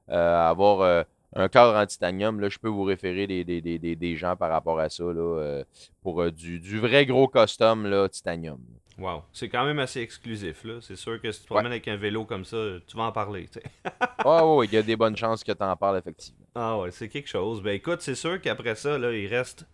[0.10, 4.15] à avoir un cadre en titanium, là, je peux vous référer des, des, des, des,
[4.17, 5.63] gens par rapport à ça là,
[6.02, 8.60] pour du, du vrai gros custom là, titanium.
[8.97, 9.23] Wow.
[9.31, 10.79] C'est quand même assez exclusif, là.
[10.81, 11.57] C'est sûr que si tu te Ouais.
[11.57, 12.57] promènes avec un vélo comme ça,
[12.88, 13.47] tu vas en parler.
[14.25, 16.45] Ah oui, il y a des bonnes chances que tu en parles effectivement.
[16.55, 17.62] Ah ouais, c'est quelque chose.
[17.62, 19.65] Ben écoute, c'est sûr qu'après ça, là, il reste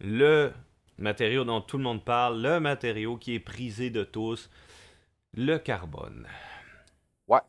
[0.00, 0.52] le
[0.98, 4.50] matériau dont tout le monde parle, le matériau qui est prisé de tous,
[5.32, 6.26] le carbone.
[7.28, 7.40] Ouais.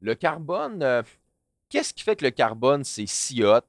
[0.00, 1.02] Le carbone, euh,
[1.68, 3.60] qu'est-ce qui fait que le carbone, c'est si hot?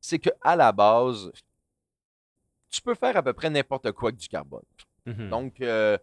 [0.00, 1.32] C'est qu'à la base,
[2.70, 4.62] tu peux faire à peu près n'importe quoi avec du carbone.
[5.06, 5.28] Mhm.
[5.30, 5.98] Donc, euh,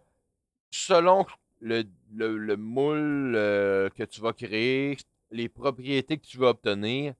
[0.70, 1.26] selon
[1.60, 1.84] le,
[2.14, 4.96] le- le moule euh, que tu vas créer,
[5.30, 7.14] les propriétés que tu vas obtenir,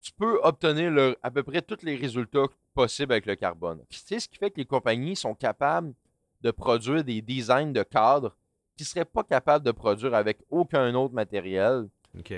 [0.00, 3.80] tu peux obtenir le- à peu près tous les résultats possibles avec le carbone.
[3.90, 5.92] C'est ce qui fait que les compagnies sont capables
[6.40, 8.34] de produire des designs de cadres
[8.76, 11.88] qui ne seraient pas capables de produire avec aucun autre matériel,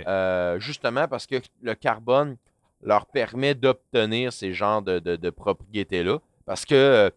[0.07, 2.37] euh, justement parce que le carbone
[2.83, 6.19] leur permet d'obtenir ces genres de, de- de propriétés-là.
[6.45, 7.11] Parce que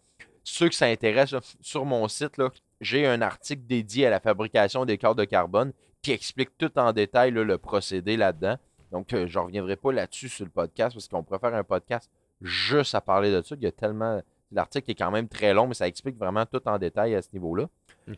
[0.50, 2.42] ceux que ça intéresse, là, sur mon site,
[2.80, 6.94] j'ai un article dédié à la fabrication des cadres de carbone qui explique tout en
[6.94, 8.56] détail là, le procédé là-dedans.
[8.94, 11.66] Donc, euh, je ne reviendrai pas là-dessus sur le podcast parce qu'on pourrait faire un
[11.66, 13.56] podcast juste à parler de ça.
[13.58, 14.22] Il y a tellement.
[14.54, 17.28] L'article est quand même très long, mais ça explique vraiment tout en détail à ce
[17.34, 17.68] niveau-là.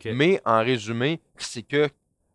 [0.04, 1.88] Mais en résumé, c'est que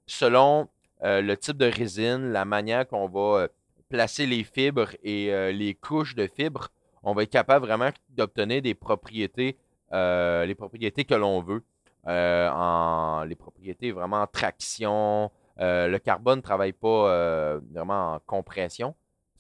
[0.08, 0.68] selon
[1.04, 3.48] euh, le type de résine, la manière qu'on va euh,
[3.88, 6.68] placer les fibres et les couches de fibres,
[7.02, 9.56] on va être capable vraiment d'obtenir des propriétés,
[9.94, 11.64] euh, les propriétés que l'on veut.
[12.08, 15.32] Euh, en, les propriétés vraiment en traction.
[15.60, 18.94] Euh, le carbone ne travaille pas vraiment en compression.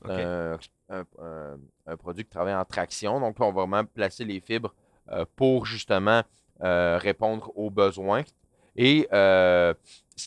[0.05, 0.57] C'est un,
[0.89, 3.19] un- un- un produit qui travaille en traction.
[3.19, 4.73] Donc, on va vraiment placer les fibres
[5.35, 6.21] pour justement
[6.59, 8.23] répondre aux besoins.
[8.75, 9.75] Et ce,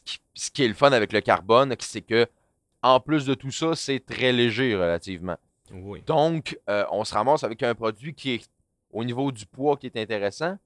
[0.05, 2.27] qui, ce qui est le fun avec le carbone, c'est que
[2.83, 5.37] en plus de tout ça, c'est très léger relativement.
[5.73, 6.03] Oui.
[6.07, 8.49] Donc, euh, on se ramasse avec un produit qui est
[8.93, 10.59] au niveau du poids qui est intéressant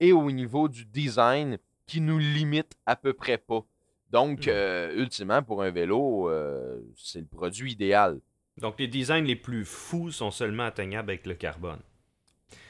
[0.00, 3.62] et au niveau du design qui nous limite à peu près pas.
[4.10, 4.48] Donc, Hmm.
[4.50, 8.20] euh, ultimement, pour un vélo, euh, c'est le produit idéal.
[8.58, 11.78] Donc les designs les plus fous sont seulement atteignables avec le carbone.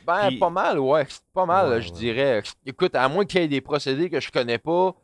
[0.07, 1.07] Ben, Puis- pas mal, ouais.
[1.33, 1.99] Pas mal, Ouais, je ouais.
[1.99, 2.43] dirais.
[2.67, 4.95] Écoute, à moins qu'il y ait des procédés que je connais pas,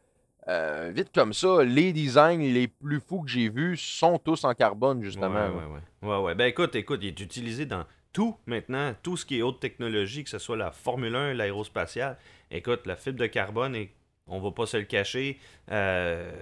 [0.48, 4.54] euh, vite comme ça, les designs les plus fous que j'ai vus sont tous en
[4.54, 5.48] carbone, justement.
[5.48, 5.64] Ouais, ouais,
[6.02, 6.08] ouais.
[6.08, 6.34] Ouais, ouais.
[6.34, 7.84] Ben écoute, écoute, il est utilisé dans
[8.16, 12.16] tout maintenant, tout ce qui est haute technologie, que ce soit la Formule 1, l'aérospatiale.
[12.50, 13.90] Écoute, la fibre de carbone, est,
[14.26, 15.38] on va pas se le cacher,
[15.70, 16.32] euh,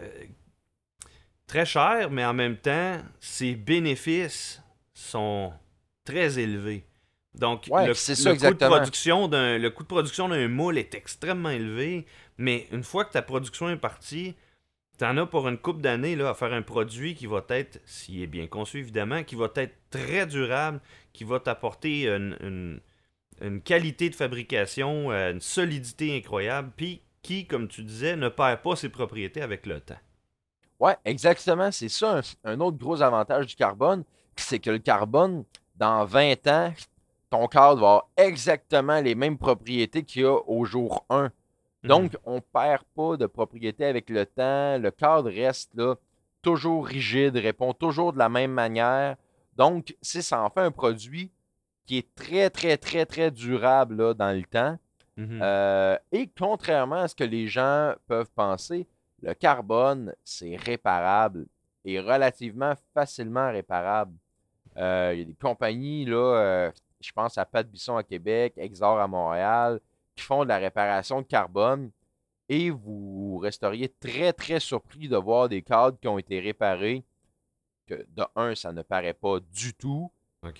[1.48, 5.52] très cher, mais en même temps, ses bénéfices sont
[6.04, 6.84] très élevés.
[7.34, 10.78] Donc, Ouais, le, c'est ça, le coût de production le coût de production d'un moule
[10.78, 12.06] est extrêmement élevé,
[12.38, 14.36] mais une fois que ta production est partie,
[14.98, 18.28] T'en as pour une coupe d'années à faire un produit qui va être, s'il est
[18.28, 20.80] bien conçu évidemment, qui va être très durable,
[21.12, 22.80] qui va t'apporter une,
[23.64, 28.76] qualité de fabrication, euh, une solidité incroyable, puis qui, comme tu disais, ne perd pas
[28.76, 29.98] ses propriétés avec le temps.
[30.78, 31.72] Ouais, exactement.
[31.72, 34.04] C'est ça un, autre gros avantage du carbone,
[34.36, 35.44] c'est que le carbone,
[35.76, 36.72] dans 20 ans,
[37.30, 41.32] ton cadre va avoir exactement les mêmes propriétés qu'il a au jour 1.
[41.84, 44.78] Donc, on ne perd pas de propriété avec le temps.
[44.78, 45.96] Le cadre reste là,
[46.42, 49.16] toujours rigide, répond toujours de la même manière.
[49.56, 51.30] Donc, c'est ça en fait un produit
[51.86, 54.78] qui est très, très, très, très durable là, dans le temps.
[55.16, 55.40] Mhm.
[55.42, 58.86] Euh, et contrairement à ce que les gens peuvent penser,
[59.22, 61.46] le carbone, c'est réparable
[61.84, 64.12] et relativement facilement réparable.
[64.76, 66.70] Euh, Il y a des compagnies, là, euh,
[67.00, 69.80] je pense à Pat Bisson à Québec, Exor à Montréal,
[70.16, 71.90] qui font de la réparation de carbone
[72.48, 77.02] et vous resteriez très, très surpris de voir des cadres qui ont été réparés,
[77.86, 80.10] que de un, ça ne paraît pas du tout,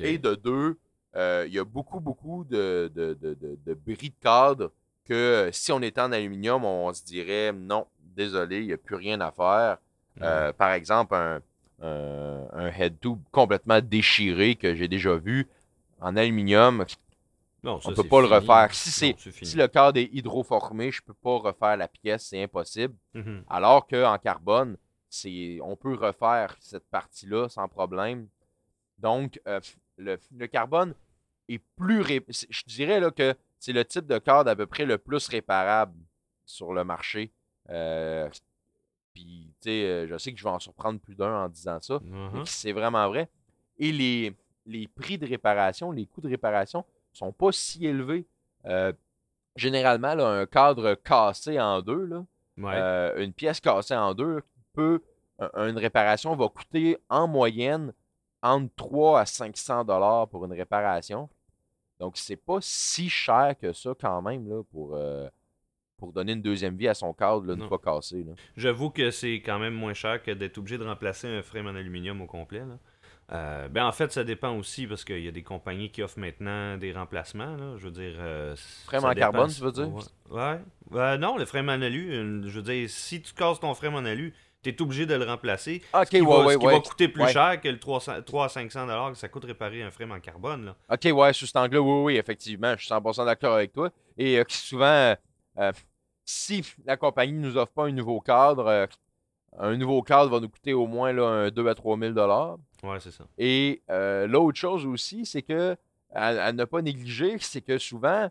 [0.05, 0.79] et de deux,
[1.17, 4.73] euh, il y a beaucoup, beaucoup de, de, de, de- de bris de cadre
[5.05, 8.79] que euh, si on était en aluminium, on, se dirait non, désolé, il n'y a
[8.79, 9.79] plus rien à faire.
[10.23, 11.41] Euh, par exemple, un,
[11.83, 15.47] un, un head tube complètement déchiré que j'ai déjà vu
[16.01, 16.85] en aluminium,
[17.65, 18.75] Non, ça, on ne peut pas le refaire.
[18.75, 22.95] Si, Non, le cadre est hydroformé, je ne peux pas refaire la pièce, c'est impossible.
[23.15, 23.45] Mhm.
[23.49, 24.77] Alors qu'en carbone,
[25.63, 28.29] on peut refaire cette partie-là sans problème.
[28.99, 29.61] Donc, euh,
[29.97, 30.95] le, le carbone
[31.49, 32.01] est plus.
[32.01, 35.27] ré- Je dirais là, que c'est le type de cadre à peu près le plus
[35.29, 35.95] réparable
[36.45, 37.33] sur le marché.
[37.71, 38.29] Euh,
[39.15, 41.79] Puis, tu sais, euh, je sais que je vais en surprendre plus d'un en disant
[41.81, 42.01] ça,
[42.35, 43.29] mais que c'est vraiment vrai.
[43.79, 44.35] Et les,
[44.67, 46.85] les prix de réparation, les coûts de réparation
[47.19, 48.27] sont pas si élevés.
[48.67, 48.93] Euh,
[49.57, 52.25] généralement, là, un cadre cassé en deux, là,
[52.57, 52.75] Ouais.
[52.75, 55.03] euh, une pièce cassée en deux peut,
[55.39, 57.93] un- une réparation va coûter en moyenne
[58.43, 61.29] entre 3 à 500 dollars pour une réparation.
[62.01, 65.29] Donc, c'est pas si cher que ça quand même là, pour, euh,
[65.97, 68.25] pour donner une deuxième vie à son cadre là, fois cassé.
[68.25, 68.33] là.
[68.57, 71.75] J'avoue que c'est quand même moins cher que d'être obligé de remplacer un frame en
[71.75, 72.61] aluminium au complet.
[72.61, 72.79] là.
[73.33, 76.19] Euh, ben en fait, ça dépend aussi parce qu'il y a des compagnies qui offrent
[76.19, 77.57] maintenant des remplacements.
[77.57, 77.75] là.
[77.79, 78.15] Je veux dire.
[78.19, 78.55] euh,
[78.87, 79.89] Frame en carbone, tu veux dire?
[79.95, 80.03] Ouais.
[80.31, 80.61] Ouais.
[80.95, 82.11] Euh, non, le frame en alu,
[82.47, 85.25] je veux dire, si tu casses ton frame en alu, tu es obligé de le
[85.25, 85.83] remplacer.
[85.95, 88.23] Ok, Ce qui, ouais, va, ouais, ce qui va coûter plus cher que le 300,
[88.25, 90.67] 300 à 500 dollars que ça coûte réparer un frame en carbone.
[90.67, 90.77] Là.
[90.91, 93.91] Ok, ouais, sous cet angle-là, oui, oui, effectivement, je suis 100% d'accord avec toi.
[94.19, 95.15] Et souvent,
[96.25, 98.87] si la compagnie ne nous offre pas un nouveau cadre,
[99.59, 102.57] un nouveau cadre va nous coûter au moins là, un 2 à 3 000 dollars.
[102.83, 103.25] Ouais, c'est ça.
[103.39, 105.77] Et euh, l'autre chose aussi, c'est que,
[106.15, 108.29] à, à ne pas négliger, c'est que souvent,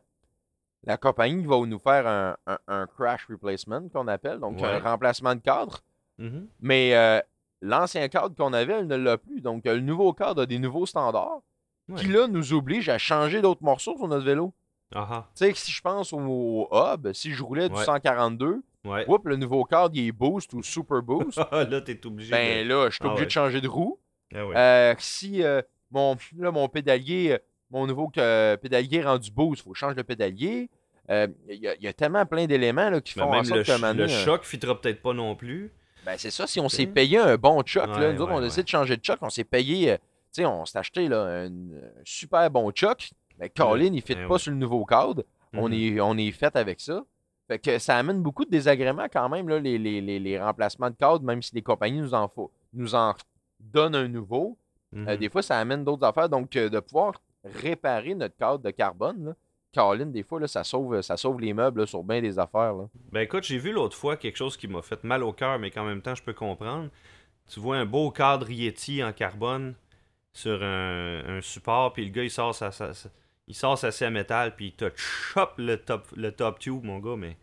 [0.85, 4.65] la compagnie va nous faire un, un- un crash replacement qu'on appelle, donc Ouais.
[4.67, 5.79] un remplacement de cadre.
[6.17, 6.47] Mhm.
[6.59, 7.19] Mais euh,
[7.61, 9.41] l'ancien cadre qu'on avait, elle ne l'a plus.
[9.41, 11.39] Donc, le nouveau cadre a des nouveaux standards
[11.97, 14.53] qui, là, nous obligent à changer d'autres morceaux sur notre vélo.
[14.95, 15.25] Ah ah.
[15.35, 17.83] Tu sais, que si je pense au, au hub, si je roulais du Ouais.
[17.83, 19.05] 142, Ouais.
[19.07, 21.37] whoop, le nouveau cadre, il est boost ou super boost.
[21.51, 22.69] là, t'es obligé ben de...
[22.69, 23.25] là, je suis Ah obligé ouais.
[23.27, 23.97] de changer de roue.
[24.35, 24.55] Ah ouais.
[24.57, 27.37] Euh, si euh, mon, là, mon pédalier, euh,
[27.71, 30.69] mon nouveau pédalier rendu boost, il faut que je change de pédalier.
[31.09, 33.57] Il y, a- il y a tellement plein d'éléments qui Ben, font en même sorte
[33.59, 35.71] le, que ch- le choc fitera peut-être pas non plus.
[36.05, 38.61] Ben, c'est ça, si on s'est payé un bon choc, là, nous autres, on ouais.
[38.63, 41.51] de changer de choc, on s'est payé, tu sais, on s'est acheté là, un,
[42.03, 45.69] super bon choc, mais Colin, il ne fit Ouais, pas sur le nouveau cadre, on,
[45.69, 45.73] Mhm.
[45.73, 47.03] est, on est fait avec ça.
[47.47, 50.89] Fait que ça amène beaucoup de désagréments quand même, là, les, les, les, les remplacements
[50.89, 52.29] de cadre, même si les compagnies nous en,
[52.73, 53.13] nous en
[53.59, 54.57] donnent un nouveau.
[54.95, 56.29] Euh, des fois, ça amène d'autres affaires.
[56.29, 59.33] Donc, euh, de pouvoir réparer notre cadre de carbone, là,
[59.75, 62.73] Colin, des fois, là, ça, sauve, ça sauve les meubles là, sur bien des affaires.
[62.75, 62.85] Là.
[63.11, 65.71] Ben écoute, j'ai vu l'autre fois quelque chose qui m'a fait mal au cœur, mais
[65.71, 66.89] qu'en même temps, je peux comprendre.
[67.51, 69.73] Tu vois un beau cadre Yeti en carbone
[70.31, 73.09] sur un, un support, puis le gars, il sort sa, sa- sa-
[73.47, 76.83] il sort sa scie à métal, puis il te chope le top, le top tube,
[76.83, 77.37] mon gars, mais...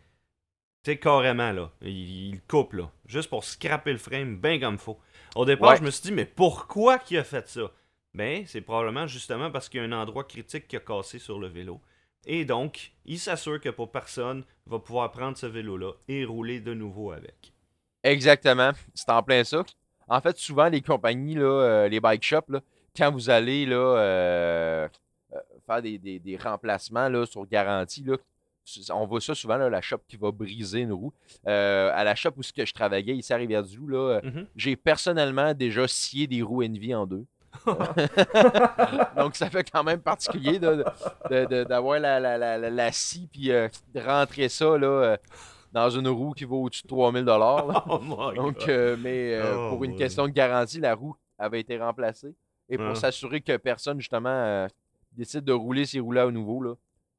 [0.83, 1.71] Tu sais, carrément, là.
[1.83, 2.89] Il, coupe, là.
[3.05, 4.99] Juste pour scraper le frame, bien comme faut.
[5.35, 5.77] Au départ, Ouais.
[5.77, 7.71] je me suis dit, mais pourquoi qu'il a fait ça?
[8.15, 11.39] Ben, c'est probablement justement parce qu'il y a un endroit critique qui a cassé sur
[11.39, 11.79] le vélo.
[12.25, 16.73] Et donc, il s'assure que pour personne va pouvoir prendre ce vélo-là et rouler de
[16.73, 17.53] nouveau avec.
[18.03, 18.71] Exactement.
[18.95, 19.63] C'est en plein ça.
[20.07, 22.59] En fait, souvent, les compagnies, là, euh, les bike shops, là,
[22.97, 24.89] quand vous allez là, euh,
[25.73, 28.17] faire des, des- des remplacements là, sur garantie, là,
[28.93, 31.11] on voit ça souvent, là, la shop qui va briser une roue.
[31.47, 34.45] Euh, à la shop où ce que je travaillais, ici à Rivière-du-Loup, là, Mhm.
[34.55, 37.25] j'ai personnellement déjà scié des roues Envy en deux.
[39.17, 43.99] Donc, ça fait quand même particulier d'avoir la, la, la, la, scie puis euh, de
[43.99, 45.17] rentrer ça là, euh,
[45.71, 47.83] dans une roue qui vaut au-dessus de 3000 là.
[47.89, 52.33] Oh Donc, euh, mais Oh, pour une question de garantie, la roue avait été remplacée.
[52.69, 52.95] Et pour Ah.
[52.95, 54.67] s'assurer que personne, justement,
[55.11, 56.73] décide de rouler ces roues-là à nouveau, là,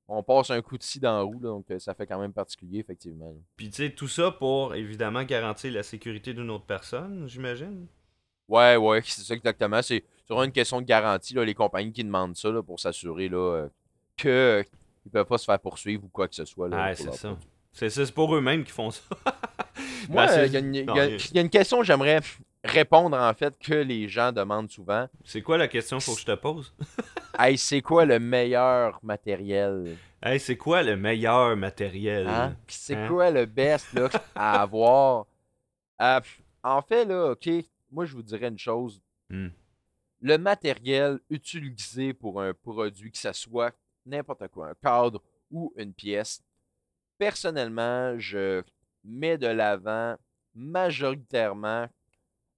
[0.09, 1.35] on passe un coup de scie dans la roue.
[1.41, 3.27] là, donc, euh, ça fait quand même particulier, effectivement.
[3.31, 3.41] là.
[3.57, 7.87] Puis tu sais, tout ça pour évidemment garantir la sécurité d'une autre personne, j'imagine?
[8.49, 9.81] Ouais, ouais, c'est ça exactement.
[9.81, 13.29] C'est sur une question de garantie, là, les compagnies qui demandent ça là, pour s'assurer
[13.29, 13.69] là, euh,
[14.17, 14.63] que euh,
[15.07, 16.69] ils peuvent pas se faire poursuivre ou quoi que ce soit.
[16.69, 17.37] Là, Ah, c'est ça.
[17.73, 19.03] C'est ça, c'est pour eux-mêmes qui font ça.
[20.11, 22.21] Moi, Ben, euh, il y, a une- il y a- une question que j'aimerais
[22.63, 25.09] répondre, en fait, que les gens demandent souvent.
[25.25, 26.75] C'est quoi la question faut que je te pose?
[27.39, 29.97] Hey, c'est quoi le meilleur matériel?
[30.23, 32.27] Hey, c'est quoi le meilleur matériel?
[32.29, 32.57] Hein?
[32.67, 33.09] C'est Hein?
[33.09, 35.27] quoi le best là, à avoir?
[36.01, 36.21] Euh,
[36.63, 37.49] en fait, là, OK,
[37.91, 39.01] moi, je vous dirais une chose.
[39.31, 39.49] Hmm.
[40.21, 43.75] Le matériel utilisé pour un produit, que ce soit
[44.07, 46.43] n'importe quoi, un cadre ou une pièce,
[47.19, 48.63] personnellement, je
[49.05, 50.17] mets de l'avant
[50.55, 51.89] majoritairement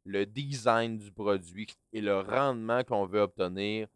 [0.04, 3.88] le design du produit et le rendement qu'on veut obtenir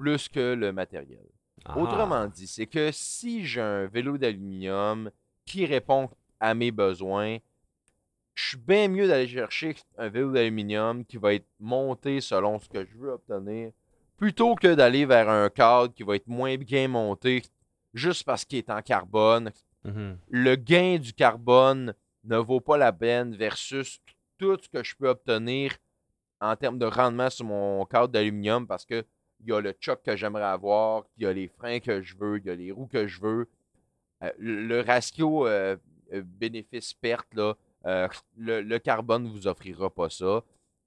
[0.00, 1.26] plus que le matériel.
[1.66, 1.76] Ah.
[1.76, 5.10] Autrement dit, c'est que si j'ai un vélo d'aluminium
[5.44, 6.08] qui répond
[6.40, 7.36] à mes besoins,
[8.34, 12.66] je suis bien mieux d'aller chercher un vélo d'aluminium qui va être monté selon ce
[12.66, 13.72] que je veux obtenir,
[14.16, 17.42] plutôt que d'aller vers un cadre qui va être moins bien monté
[17.92, 19.52] juste parce qu'il est en carbone.
[19.84, 20.16] Mhm.
[20.30, 21.92] Le gain du carbone
[22.24, 24.00] ne vaut pas la peine versus
[24.38, 25.76] tout ce que je peux obtenir
[26.40, 29.04] en termes de rendement sur mon cadre d'aluminium parce que
[29.42, 32.16] il y a le choc que j'aimerais avoir, il y a les freins que je
[32.16, 33.48] veux, il y a les roues que je veux.
[34.22, 35.76] Euh, le, ratio euh,
[36.12, 37.54] euh, bénéfice-perte, là,
[38.36, 40.42] le, carbone ne vous offrira pas ça.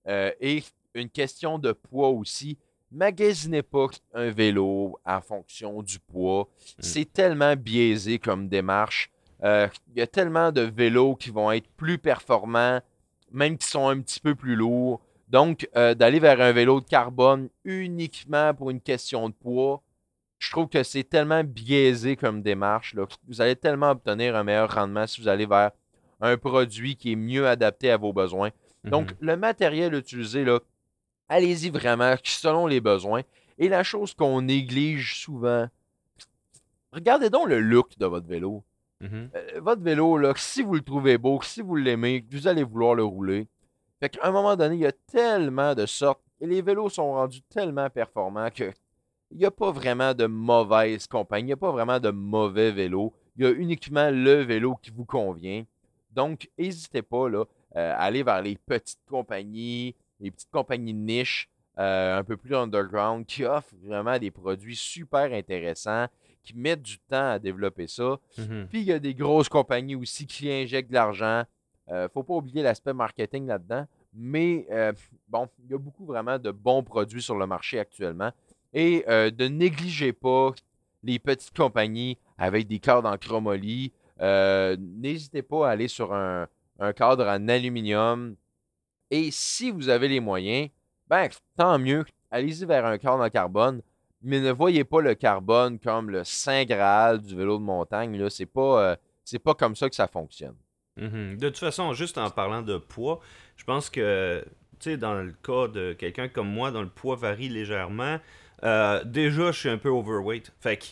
[0.08, 0.64] et
[0.94, 2.58] une question de poids aussi.
[2.92, 6.44] Magasinez pas un vélo en fonction du poids.
[6.44, 6.82] Mm.
[6.82, 9.10] C'est tellement biaisé comme démarche.
[9.44, 12.80] Il y a tellement de vélos qui vont être plus performants,
[13.32, 15.02] même qui sont un petit peu plus lourds.
[15.34, 19.82] Donc, euh, d'aller vers un vélo de carbone uniquement pour une question de poids,
[20.38, 22.96] je trouve que c'est tellement biaisé comme démarche.
[23.28, 25.72] Vous allez tellement obtenir un meilleur rendement si vous allez vers
[26.22, 28.52] un produit qui est mieux adapté à vos besoins.
[28.84, 29.18] Donc, mhm.
[29.22, 30.46] le matériel utilisé,
[31.28, 33.24] allez-y vraiment selon les besoins.
[33.58, 35.68] Et la chose qu'on néglige souvent,
[36.92, 38.64] regardez donc le look de votre vélo.
[39.02, 39.32] Mhm.
[39.34, 42.94] Euh, votre vélo, là, si vous le trouvez beau, si vous l'aimez, vous allez vouloir
[42.94, 43.48] le rouler.
[44.04, 47.14] Fait qu'à un moment donné, il y a tellement de sortes et les vélos sont
[47.14, 48.70] rendus tellement performants que
[49.32, 52.74] il n'y a pas vraiment de mauvaise compagnie, il n'y a pas vraiment de mauvais
[52.74, 53.14] vélo.
[53.38, 55.64] Il y a uniquement le vélo qui vous convient.
[56.12, 57.46] Donc, n'hésitez pas là,
[57.78, 62.36] euh, à aller vers les petites compagnies, les petites compagnies de niche, euh, un peu
[62.36, 66.08] plus underground, qui offrent vraiment des produits super intéressants,
[66.44, 68.20] qui mettent du temps à développer ça.
[68.38, 68.68] Mm-hmm.
[68.68, 71.46] Puis il y a des grosses compagnies aussi qui injectent de l'argent,
[71.90, 73.86] ne euh, faut pas oublier l'aspect marketing là-dedans.
[74.14, 74.94] Mais euh,
[75.28, 78.32] bon, il y a beaucoup vraiment de bons produits sur le marché actuellement.
[78.74, 80.52] Et euh, de négliger pas
[81.04, 83.92] les petites compagnies avec des cadres en chromolie.
[84.20, 86.48] N'hésitez pas à aller sur un,
[86.96, 88.36] cadre en aluminium.
[89.12, 90.70] Et si vous avez les moyens,
[91.08, 92.06] ben tant mieux.
[92.32, 93.82] Allez-y vers un cadre en carbone.
[94.22, 98.30] Mais ne voyez pas le carbone comme le saint graal du vélo de montagne.
[98.30, 98.98] Ce n'est pas,
[99.44, 100.56] pas comme ça que ça fonctionne.
[100.98, 101.38] Mhm.
[101.38, 103.20] De toute façon, juste en parlant de poids,
[103.58, 104.44] je pense que,
[104.80, 108.20] tu sais, dans le cas de quelqu'un comme moi, dont le poids varie légèrement,
[108.64, 110.52] euh, déjà, je suis un peu overweight.
[110.60, 110.86] Fait que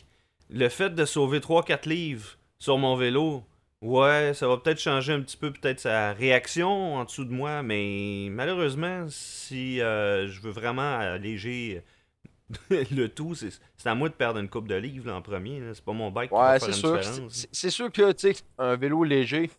[0.50, 3.44] le fait de sauver 3-4 livres sur mon vélo,
[3.82, 7.64] ouais, ça va peut-être changer un petit peu peut-être sa réaction en dessous de moi,
[7.64, 11.84] mais malheureusement, si euh, je veux vraiment alléger
[12.70, 13.52] le tout, c'est
[13.86, 15.62] à moi de perdre une coupe de livres en premier.
[15.74, 17.48] C'est pas mon bike qui va faire une différence.
[17.52, 19.50] C'est sûr que, tu sais, un vélo léger,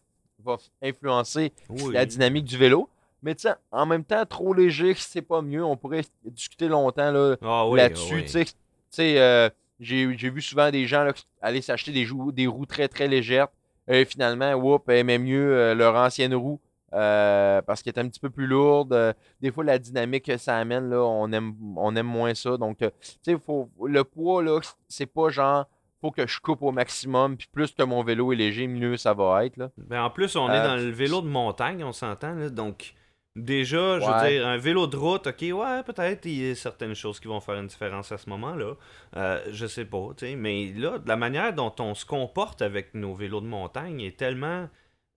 [0.45, 1.53] va influencer
[1.93, 2.89] la dynamique du vélo.
[3.23, 5.65] Mais tu en même temps, trop léger, c'est pas mieux.
[5.65, 8.25] On pourrait discuter longtemps là, ah là-dessus.
[8.25, 8.45] tu
[8.91, 11.09] sais, euh, j'ai vu souvent des gens
[11.41, 13.49] aller s'acheter des, des, roues très très légères.
[13.89, 16.61] Et finalement, whoop, aimaient mieux euh, leur ancienne roue
[16.93, 19.15] euh, parce qu'elle est un petit peu plus lourde.
[19.41, 22.57] des fois, la dynamique que ça amène, là, on, aime, on aime moins ça.
[22.57, 22.87] Donc, tu
[23.23, 23.37] sais,
[23.85, 25.67] le poids, là, c'est pas genre
[26.03, 27.37] faut que je coupe au maximum.
[27.37, 29.57] Puis plus que mon vélo est léger, mieux ça va être.
[29.57, 29.71] Là.
[29.79, 32.51] Ben en plus, on est euh, dans le vélo de montagne, on s'entend.
[32.51, 32.95] Donc,
[33.37, 36.95] déjà, je veux dire, un vélo de route, ok, ouais, peut-être il y a certaines
[36.95, 38.75] choses qui vont faire une différence à ce moment-là.
[39.17, 40.37] Euh, je sais pas, tu sais.
[40.37, 44.69] Mais là, la manière dont on se comporte avec nos vélos de montagne est tellement.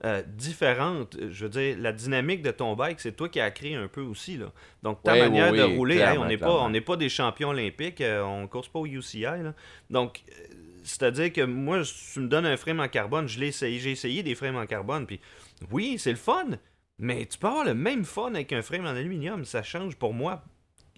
[0.04, 1.16] Euh, différente.
[1.32, 4.02] Je veux dire, la dynamique de ton bike, c'est toi qui as créé un peu
[4.02, 4.36] aussi.
[4.36, 4.48] Là.
[4.84, 8.68] Donc, ta manière de rouler, on n'est pas, pas des champions olympiques, on ne course
[8.68, 9.22] pas au UCI.
[9.22, 9.54] Là.
[9.90, 10.22] Donc,
[10.86, 14.24] c'est-à-dire que moi, tu me donnes un frame en carbone, je l'ai essayé, j'ai essayé
[14.24, 15.20] des frames en carbone, puis
[15.72, 16.46] oui, c'est le fun,
[17.00, 20.14] mais tu peux avoir le même fun avec un frame en aluminium, ça change pour
[20.14, 20.44] moi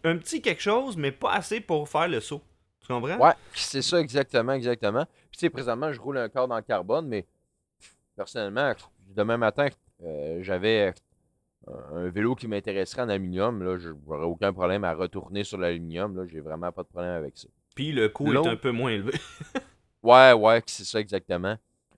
[0.04, 2.42] un petit quelque chose, mais pas assez pour faire le saut.
[2.82, 3.18] Tu comprends?
[3.18, 5.06] Ouais, c'est ça exactement, exactement.
[5.06, 7.26] Puis tu sais, présentement, je roule un cadre en carbone, mais
[8.16, 8.74] personnellement,
[9.16, 9.68] demain matin,
[10.04, 10.94] euh, j'avais
[11.94, 16.26] un vélo qui m'intéresserait en aluminium, là, j'aurais aucun problème à retourner sur l'aluminium, là,
[16.28, 17.48] j'ai vraiment pas de problème avec ça.
[17.76, 19.14] Puis le coût est un peu moins élevé.
[20.08, 21.58] Ouais, ouais, c'est ça exactement.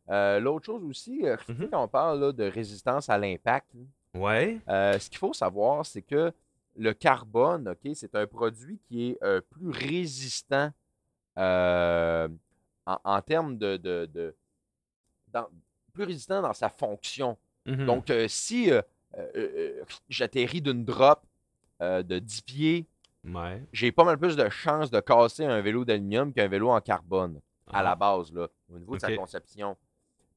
[0.09, 1.69] Euh, l'autre chose aussi, euh, mm-hmm.
[1.69, 3.69] quand on parle de résistance à l'impact,
[4.15, 4.59] ouais.
[4.67, 6.31] Euh, ce qu'il faut savoir, c'est que
[6.75, 10.71] le carbone, OK, c'est un produit qui est plus résistant
[11.35, 13.77] en, termes de.
[13.77, 14.35] de,
[15.93, 17.37] plus résistant dans sa fonction.
[17.67, 17.85] Mm-hmm.
[17.85, 18.71] Donc, si
[20.09, 21.21] j'atterris d'une drop
[21.79, 22.87] de 10 pieds,
[23.71, 27.39] j'ai pas mal plus de chances de casser un vélo d'aluminium qu'un vélo en carbone
[27.71, 27.95] à la ah.
[27.95, 29.77] base, là, au niveau de sa conception.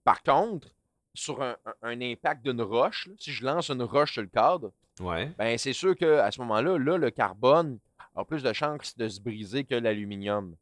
[0.05, 0.69] Par contre,
[1.15, 5.73] sur un, impact d'une roche, si je lance une roche sur le cadre, ben c'est
[5.73, 7.79] sûr qu'à ce moment-là, là, le carbone
[8.15, 10.55] a plus de chances de se briser que l'aluminium.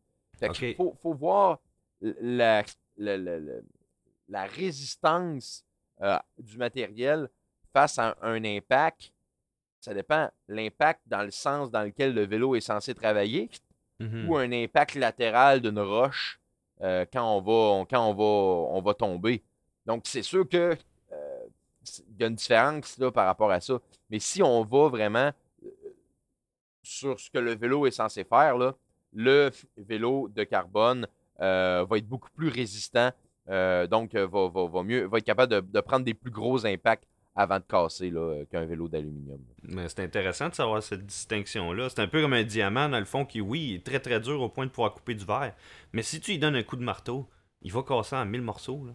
[0.42, 1.58] Il faut, voir
[2.00, 2.64] la,
[2.96, 5.64] la, résistance
[6.00, 7.28] euh, du matériel
[7.72, 9.12] face à un, impact.
[9.80, 10.30] Ça dépend.
[10.48, 13.50] L'impact dans le sens dans lequel le vélo est censé travailler
[14.00, 14.26] mm-hmm.
[14.26, 16.39] ou un impact latéral d'une roche
[16.82, 18.24] euh, quand, on va, quand on, va,
[18.74, 19.42] on va tomber.
[19.84, 20.76] Donc, c'est sûr que
[21.12, 21.46] euh,
[22.08, 23.78] il y a une différence là, par rapport à ça.
[24.08, 25.30] Mais si on va vraiment
[25.64, 25.68] euh,
[26.82, 28.56] sur ce que le vélo est censé faire,
[29.12, 31.06] le vélo de carbone
[31.38, 33.10] va être beaucoup plus résistant.
[33.46, 37.08] Donc, va, mieux, va être capable de, prendre des plus gros impacts
[37.40, 38.12] avant de casser
[38.50, 39.40] qu'un vélo d'aluminium.
[39.62, 41.88] Mais c'est intéressant de savoir cette distinction-là.
[41.88, 44.42] C'est un peu comme un diamant, dans le fond, qui, oui, est très très dur
[44.42, 45.54] au point de pouvoir couper du verre.
[45.94, 47.30] Mais si tu lui donnes un coup de marteau,
[47.62, 48.84] il va casser en mille morceaux.
[48.84, 48.92] Là.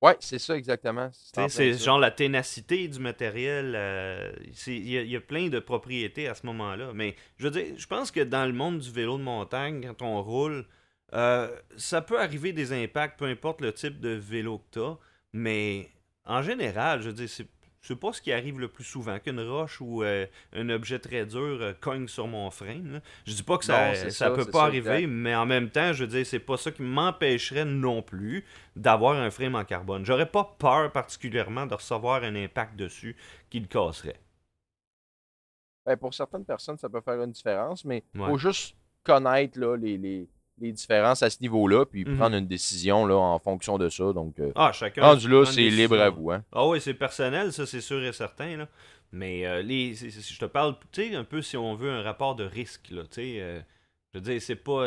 [0.00, 1.10] Ouais, c'est ça exactement.
[1.12, 3.74] C'est genre la ténacité du matériel.
[3.76, 4.32] Euh,
[4.66, 6.92] il y, a plein de propriétés à ce moment-là.
[6.94, 10.06] Mais je veux dire, je pense que dans le monde du vélo de montagne, quand
[10.06, 10.66] on roule,
[11.12, 14.96] euh, ça peut arriver des impacts, peu importe le type de vélo que tu as.
[15.34, 15.90] Mais
[16.30, 17.46] en général, je veux dire, c'est
[17.82, 21.24] c'est pas ce qui arrive le plus souvent qu'une roche ou euh, un objet très
[21.24, 22.82] dur euh, cogne sur mon frein.
[22.84, 23.00] Là.
[23.24, 26.10] Je dis pas que ça, ça, peut pas arriver, mais en même temps, je veux
[26.10, 28.44] dire, c'est pas ça qui m'empêcherait non plus
[28.76, 30.04] d'avoir un frame en carbone.
[30.04, 33.16] J'aurais pas peur particulièrement de recevoir un impact dessus
[33.48, 34.20] qui le casserait.
[35.86, 39.76] Ben, pour certaines personnes, ça peut faire une différence, mais il faut juste connaître là,
[39.76, 40.28] les, les
[40.60, 42.16] différences à ce niveau-là, puis mhm.
[42.16, 44.12] prendre une décision là, en fonction de ça.
[44.12, 45.02] Donc, euh, ah, chacun.
[45.02, 46.30] Rendu là, c'est libre à vous.
[46.30, 46.44] Hein.
[46.52, 48.56] Ah oui, c'est personnel, ça, c'est sûr et certain.
[48.56, 48.68] Là.
[49.12, 52.36] Mais euh, les, je te parle, tu sais, un peu si on veut un rapport
[52.36, 52.90] de risque.
[52.90, 53.60] Là, euh,
[54.12, 54.86] je veux dire, c'est pas.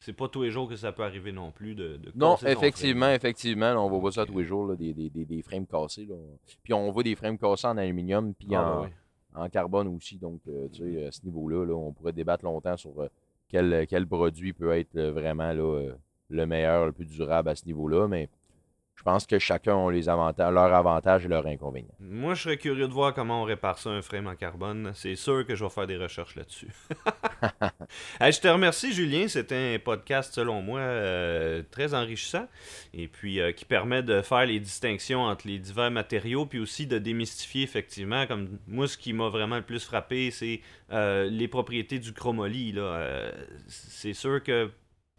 [0.00, 3.72] c'est pas tous les jours que ça peut arriver non plus de, Non, effectivement, effectivement,
[3.84, 6.06] on va voir ça tous les jours, là, des, des, des, frames cassés.
[6.06, 6.14] Là.
[6.62, 8.82] Puis on voit des frames cassés en aluminium, puis ah,
[9.34, 10.18] en, en, carbone aussi.
[10.18, 10.40] Donc,
[10.72, 12.92] tu sais, à ce niveau-là, là, on pourrait débattre longtemps sur
[13.48, 15.94] quel, quel produit peut être euh, vraiment là, euh,
[16.30, 18.08] le meilleur, le plus durable à ce niveau-là.
[18.08, 18.28] Mais
[18.98, 21.94] je pense que chacun a les avantages, leurs avantages et leurs inconvénients.
[22.00, 24.90] Moi, je serais curieux de voir comment on répare ça un frame en carbone.
[24.92, 26.66] C'est sûr que je vais faire des recherches là-dessus.
[28.20, 29.28] je te remercie, Julien.
[29.28, 32.48] C'était un podcast, selon moi, euh, très enrichissant
[32.92, 36.98] et puis qui permet de faire les distinctions entre les divers matériaux puis aussi de
[36.98, 42.12] démystifier, effectivement, comme moi, ce qui m'a vraiment le plus frappé, c'est les propriétés du
[42.12, 42.74] chromoly.
[43.68, 44.72] c'est sûr que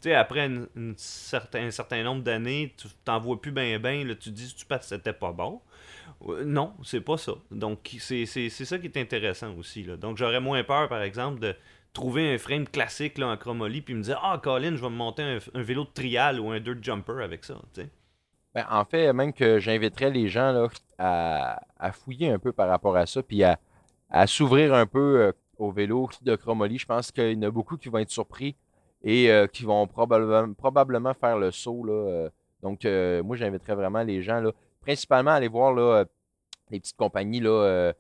[0.07, 4.81] après un certain nombre d'années, tu t'en vois plus bien, là, tu dis, tu penses
[4.81, 5.61] que c'était pas bon.
[6.27, 7.33] Euh, non, c'est pas ça.
[7.51, 9.83] Donc, c'est ça qui est intéressant aussi.
[9.83, 9.97] Là.
[9.97, 11.55] Donc, j'aurais moins peur, par exemple, de
[11.93, 14.95] trouver un frame classique là, en chromoly puis me dire, ah, Colin, je vais me
[14.95, 17.55] monter un, vélo de trial ou un dirt jumper avec ça.
[18.53, 22.95] Ben, en fait, même que j'inviterais les gens là, à, fouiller un peu par rapport
[22.95, 23.57] à ça, puis à,
[24.27, 26.77] s'ouvrir un peu euh, au vélo de chromoly.
[26.77, 28.55] Je pense qu'il y en a beaucoup qui vont être surpris
[29.03, 31.83] et euh, qui vont probablement, probablement faire le saut.
[31.83, 32.29] Là,
[32.61, 36.05] donc, moi, j'inviterais vraiment les gens, là, principalement à aller voir là,
[36.69, 37.93] les petites compagnies, là,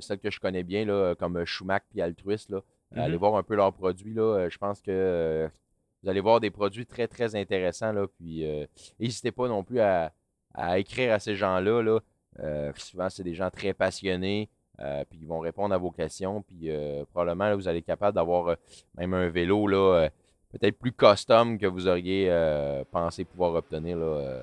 [0.00, 2.60] celles que je connais bien, là, comme Schumacher et Altruist, là,
[2.96, 3.18] aller mm-hmm.
[3.18, 4.14] voir un peu leurs produits.
[4.14, 5.48] Là, je pense que
[6.02, 7.92] vous allez voir des produits très, très intéressants.
[7.92, 8.44] Là, puis,
[8.98, 10.12] n'hésitez pas non plus à,
[10.76, 11.82] écrire à ces gens-là.
[11.82, 12.72] Là.
[12.74, 14.48] souvent, c'est des gens très passionnés.
[15.08, 16.42] puis ils vont répondre à vos questions.
[16.42, 16.68] Puis
[17.12, 18.56] probablement, là, vous allez être capable d'avoir
[18.96, 20.10] même un vélo là,
[20.58, 24.42] peut-être plus custom que vous auriez euh, pensé pouvoir obtenir là,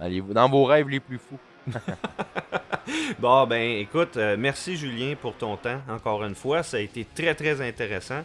[0.00, 1.38] euh, dans, vos rêves les plus fous.
[3.18, 6.62] bon, ben écoute, euh, merci Julien pour ton temps, encore une fois.
[6.62, 8.22] Ça a été très, très intéressant.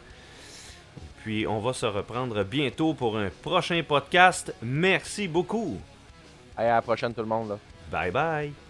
[1.24, 4.54] Puis on va se reprendre bientôt pour un prochain podcast.
[4.62, 5.78] Merci beaucoup.
[6.56, 7.58] à la prochaine tout le monde.
[7.92, 8.67] Bye bye.